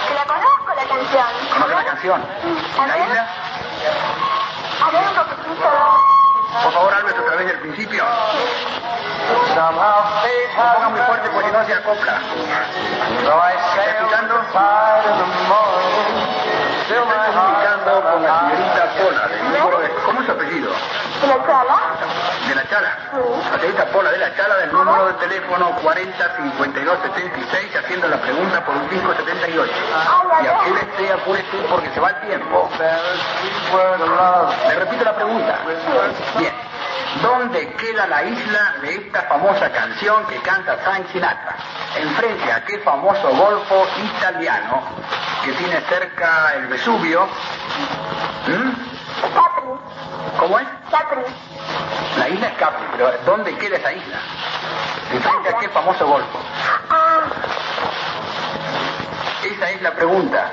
Que 0.08 0.14
la 0.14 0.24
conozco 0.24 0.74
la 0.74 0.84
canción. 0.84 1.26
¿Conoce 1.52 1.74
la 1.74 1.84
canción? 1.84 2.20
¿La 2.76 2.98
isla? 2.98 3.26
A 4.82 4.90
ver 4.90 5.02
un 5.08 5.14
poquitito. 5.14 5.70
Por 6.64 6.72
favor, 6.72 6.94
Albert, 6.94 7.18
otra 7.18 7.36
vez 7.36 7.46
del 7.46 7.60
principio. 7.60 8.04
No 9.54 9.70
ponga 10.74 10.88
muy 10.88 11.00
fuerte 11.00 11.30
porque 11.30 11.52
no 11.52 11.64
se 11.66 11.74
acopla. 11.74 12.20
¿Está 13.20 13.84
escuchando? 13.84 14.34
Estoy 16.82 16.98
comunicando 16.98 18.02
con 18.02 18.22
la 18.22 18.40
señorita 18.40 18.82
Pola, 18.98 19.24
de... 19.28 19.90
¿Cómo 20.06 20.20
es 20.20 20.26
su 20.26 20.32
apellido? 20.32 20.72
¿De 21.20 21.26
la 21.26 21.46
chala? 21.46 21.76
De 22.48 22.54
la 22.54 22.68
Chala. 22.68 22.96
La 23.50 23.58
señorita 23.58 23.86
Pola 23.86 24.10
de 24.10 24.18
la 24.18 24.34
Chala 24.36 24.56
del 24.56 24.72
número 24.72 25.06
de 25.06 25.14
teléfono 25.14 25.74
405276 25.82 27.76
haciendo 27.76 28.08
la 28.08 28.18
pregunta 28.18 28.64
por 28.64 28.76
un 28.76 28.88
disco 28.88 29.12
78. 29.14 29.72
Y 30.42 30.46
apúrese, 30.46 31.12
apúrese 31.12 31.56
porque 31.68 31.90
se 31.90 32.00
va 32.00 32.10
el 32.10 32.20
tiempo. 32.28 32.70
Le 34.68 34.74
repito 34.76 35.04
la 35.04 35.14
pregunta. 35.16 35.58
Bien. 36.38 36.54
¿Dónde 37.22 37.72
queda 37.74 38.06
la 38.06 38.22
isla 38.22 38.74
de 38.82 38.94
esta 38.94 39.22
famosa 39.22 39.70
canción 39.70 40.24
que 40.26 40.36
canta 40.36 40.76
Frank 40.76 41.10
Sinatra? 41.10 41.56
Enfrente 41.96 42.52
a 42.52 42.64
qué 42.64 42.78
famoso 42.80 43.28
golfo 43.30 43.86
italiano 44.16 44.82
que 45.44 45.52
tiene 45.52 45.80
cerca 45.88 46.52
el 46.56 46.66
Vesubio. 46.68 47.26
¿Mm? 48.46 48.72
¿Cómo 50.38 50.58
es? 50.58 50.66
Capri. 50.90 51.22
La 52.18 52.28
isla 52.28 52.46
es 52.48 52.58
Capri, 52.58 52.84
pero 52.92 53.12
¿dónde 53.26 53.56
queda 53.58 53.76
esa 53.76 53.92
isla? 53.92 54.18
¿Enfrente 55.12 55.48
a 55.48 55.58
qué 55.58 55.68
famoso 55.68 56.06
golfo? 56.06 56.38
Ah, 56.90 57.20
Esa 59.44 59.70
es 59.70 59.82
la 59.82 59.92
pregunta. 59.92 60.50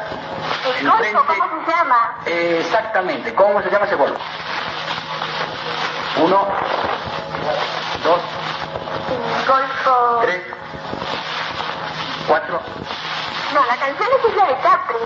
¿el 0.79 0.89
golfo 0.89 1.25
cómo 1.27 1.65
se 1.65 1.71
llama? 1.71 2.17
Eh, 2.25 2.57
exactamente, 2.65 3.33
¿cómo 3.35 3.61
se 3.61 3.69
llama 3.69 3.85
ese 3.85 3.95
golfo? 3.95 4.17
Uno, 6.17 6.47
dos, 8.03 8.21
golfo... 9.47 10.19
tres, 10.21 10.41
cuatro. 12.27 12.61
No, 13.55 13.65
la 13.65 13.77
canción 13.77 14.09
es 14.19 14.29
Isla 14.29 14.45
de 14.47 14.57
Capri. 14.59 14.97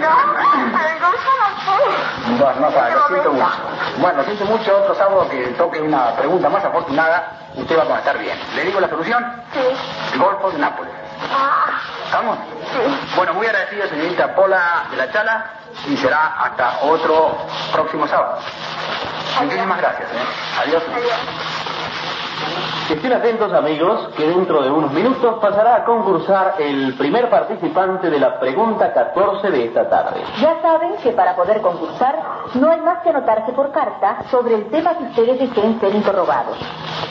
No, 0.00 0.80
el 0.88 1.00
golfo 1.00 1.30
no 1.38 1.48
sé. 1.60 2.38
No, 2.38 2.60
no 2.60 2.72
sabe, 2.72 2.94
lo 2.94 3.08
siento 3.08 3.32
mucho. 3.32 3.52
Bueno, 3.98 4.24
siento 4.24 4.44
mucho, 4.46 4.78
otro 4.78 4.94
sábado 4.94 5.28
que 5.28 5.48
toque 5.48 5.80
una 5.82 6.16
pregunta 6.16 6.48
más 6.48 6.64
afortunada, 6.64 7.28
usted 7.54 7.78
va 7.78 7.82
a 7.82 7.86
contestar 7.86 8.18
bien. 8.18 8.38
¿Le 8.56 8.64
digo 8.64 8.80
la 8.80 8.88
solución? 8.88 9.42
Sí. 9.52 9.60
El 10.14 10.18
Golfo 10.18 10.50
de 10.50 10.58
Nápoles. 10.58 10.92
Ah, 11.30 11.78
¿Estamos? 12.06 12.38
sí. 12.72 13.14
Bueno, 13.16 13.34
muy 13.34 13.46
agradecido, 13.46 13.86
señorita 13.88 14.34
Pola 14.34 14.84
de 14.90 14.96
la 14.96 15.12
Chala, 15.12 15.44
y 15.86 15.96
será 15.98 16.34
hasta 16.40 16.78
otro 16.84 17.36
próximo 17.72 18.08
sábado. 18.08 18.38
Muchísimas 19.42 19.78
gracias. 19.78 20.08
¿eh? 20.10 20.62
Adiós. 20.62 20.82
Estén 22.90 23.14
atentos 23.14 23.50
amigos, 23.52 24.08
que 24.14 24.28
dentro 24.28 24.62
de 24.62 24.70
unos 24.70 24.92
minutos 24.92 25.36
pasará 25.40 25.76
a 25.76 25.84
concursar 25.84 26.56
el 26.58 26.94
primer 26.98 27.30
participante 27.30 28.10
de 28.10 28.20
la 28.20 28.38
pregunta 28.38 28.92
14 28.92 29.50
de 29.50 29.64
esta 29.66 29.88
tarde. 29.88 30.20
Ya 30.38 30.60
saben 30.60 30.96
que 31.02 31.12
para 31.12 31.34
poder 31.34 31.62
concursar 31.62 32.18
no 32.54 32.70
hay 32.70 32.80
más 32.82 33.02
que 33.02 33.08
anotarse 33.08 33.52
por 33.52 33.72
carta 33.72 34.18
sobre 34.30 34.56
el 34.56 34.66
tema 34.66 34.98
que 34.98 35.04
ustedes 35.04 35.38
deseen 35.38 35.80
ser 35.80 35.94
interrogados. 35.94 36.58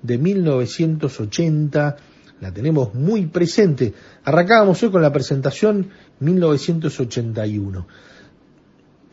de 0.00 0.16
1980, 0.16 1.96
la 2.40 2.52
tenemos 2.52 2.94
muy 2.94 3.26
presente. 3.26 3.92
Arrancábamos 4.22 4.80
hoy 4.84 4.90
con 4.90 5.02
la 5.02 5.12
presentación 5.12 5.90
1981. 6.20 7.86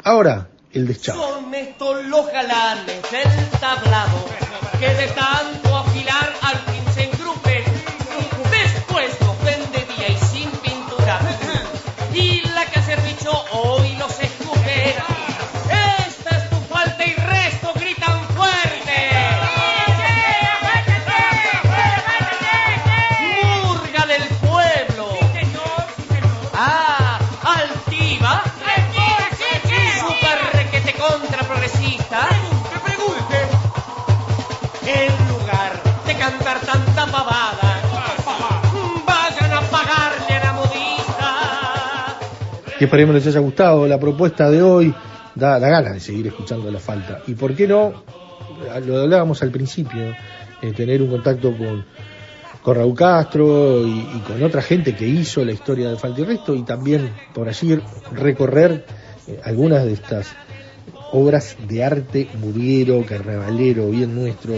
Ahora, 0.03 0.49
Son 0.75 1.53
estos 1.53 2.03
los 2.07 2.27
galanes 2.27 3.01
del 3.09 3.49
tablado 3.61 4.25
que 4.77 4.89
de 4.89 5.07
tanto 5.07 5.64
que 42.77 42.85
esperemos 42.85 43.15
les 43.15 43.27
haya 43.27 43.39
gustado 43.39 43.87
la 43.87 43.99
propuesta 43.99 44.49
de 44.49 44.61
hoy. 44.61 44.93
Da, 45.35 45.59
da 45.59 45.67
ganas 45.67 45.93
de 45.93 45.99
seguir 45.99 46.27
escuchando 46.27 46.71
la 46.71 46.79
falta. 46.79 47.21
Y 47.27 47.33
por 47.33 47.53
qué 47.53 47.67
no, 47.67 48.03
lo 48.85 49.01
hablábamos 49.01 49.41
al 49.43 49.51
principio, 49.51 50.15
eh, 50.61 50.71
tener 50.71 51.01
un 51.01 51.09
contacto 51.09 51.55
con, 51.57 51.85
con 52.61 52.75
Raúl 52.75 52.95
Castro 52.95 53.85
y, 53.85 53.99
y 53.99 54.23
con 54.25 54.41
otra 54.43 54.61
gente 54.61 54.95
que 54.95 55.05
hizo 55.05 55.43
la 55.43 55.51
historia 55.51 55.89
de 55.89 55.97
Falta 55.97 56.21
y 56.21 56.23
Resto 56.23 56.55
y 56.55 56.63
también 56.63 57.11
por 57.33 57.49
allí 57.49 57.77
recorrer 58.13 58.85
eh, 59.27 59.39
algunas 59.43 59.83
de 59.83 59.93
estas 59.93 60.27
obras 61.11 61.57
de 61.67 61.83
arte 61.83 62.29
muriero, 62.39 63.05
carnavalero, 63.05 63.89
bien 63.89 64.15
nuestro, 64.15 64.53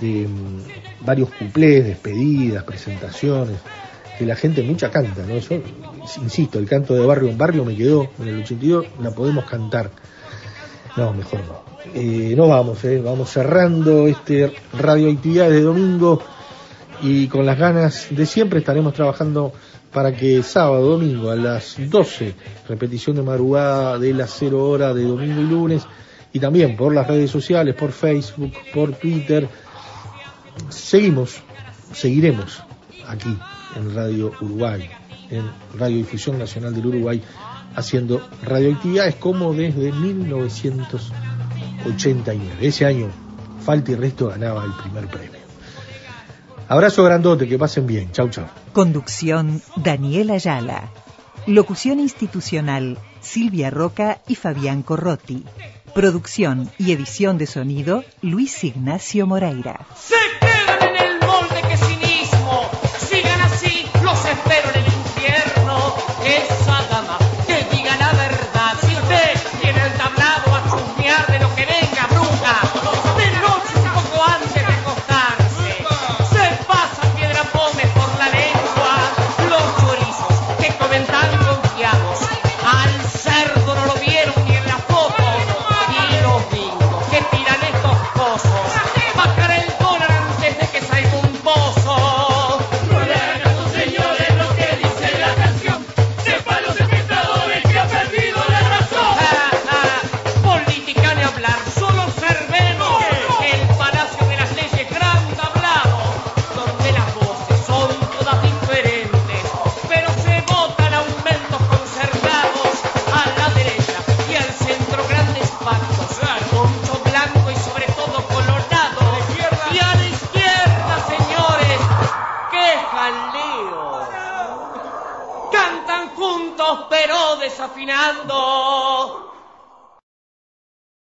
de 0.00 0.26
mm, 0.28 1.04
varios 1.04 1.30
cuplés, 1.30 1.84
despedidas, 1.84 2.64
presentaciones, 2.64 3.56
que 4.20 4.26
la 4.26 4.36
gente 4.36 4.62
mucha 4.62 4.90
canta, 4.90 5.24
¿no? 5.26 5.38
Yo, 5.38 5.62
insisto, 6.20 6.58
el 6.58 6.66
canto 6.66 6.92
de 6.92 7.06
barrio 7.06 7.30
en 7.30 7.38
barrio 7.38 7.64
me 7.64 7.74
quedó 7.74 8.10
en 8.20 8.28
el 8.28 8.42
82, 8.42 8.84
la 9.02 9.12
podemos 9.12 9.46
cantar. 9.46 9.90
No, 10.94 11.14
mejor 11.14 11.40
no. 11.48 11.62
Eh, 11.94 12.34
no 12.36 12.46
vamos, 12.46 12.84
eh, 12.84 13.00
vamos 13.02 13.30
cerrando 13.30 14.06
este 14.06 14.52
radioactividades 14.78 15.54
de 15.54 15.62
domingo 15.62 16.22
y 17.00 17.28
con 17.28 17.46
las 17.46 17.58
ganas 17.58 18.08
de 18.10 18.26
siempre 18.26 18.58
estaremos 18.58 18.92
trabajando 18.92 19.54
para 19.90 20.14
que 20.14 20.42
sábado, 20.42 20.98
domingo 20.98 21.30
a 21.30 21.36
las 21.36 21.76
12, 21.78 22.34
repetición 22.68 23.16
de 23.16 23.22
madrugada 23.22 23.98
de 23.98 24.12
las 24.12 24.36
0 24.38 24.68
horas 24.68 24.94
de 24.94 25.04
domingo 25.04 25.40
y 25.40 25.44
lunes, 25.44 25.86
y 26.30 26.40
también 26.40 26.76
por 26.76 26.94
las 26.94 27.06
redes 27.06 27.30
sociales, 27.30 27.74
por 27.74 27.92
Facebook, 27.92 28.52
por 28.74 28.92
Twitter, 28.92 29.48
seguimos, 30.68 31.40
seguiremos 31.94 32.62
aquí 33.10 33.36
en 33.76 33.94
Radio 33.94 34.32
Uruguay, 34.40 34.88
en 35.30 35.48
Radio 35.78 35.98
Difusión 35.98 36.38
Nacional 36.38 36.74
del 36.74 36.86
Uruguay, 36.86 37.22
haciendo 37.74 38.26
radioactividades 38.42 39.16
como 39.16 39.52
desde 39.54 39.92
1989. 39.92 42.56
Ese 42.60 42.86
año, 42.86 43.10
Falta 43.64 43.92
y 43.92 43.94
Resto 43.94 44.28
ganaba 44.28 44.64
el 44.64 44.72
primer 44.72 45.06
premio. 45.08 45.40
Abrazo 46.68 47.04
grandote, 47.04 47.48
que 47.48 47.58
pasen 47.58 47.86
bien. 47.86 48.12
Chau, 48.12 48.28
chau. 48.30 48.46
Conducción 48.72 49.62
Daniela 49.76 50.34
Ayala. 50.34 50.90
Locución 51.46 51.98
institucional 51.98 52.98
Silvia 53.20 53.70
Roca 53.70 54.20
y 54.28 54.36
Fabián 54.36 54.82
Corrotti. 54.82 55.44
Producción 55.94 56.70
y 56.78 56.92
edición 56.92 57.38
de 57.38 57.46
sonido 57.46 58.04
Luis 58.22 58.62
Ignacio 58.62 59.26
Moreira. 59.26 59.86
Se 59.96 60.14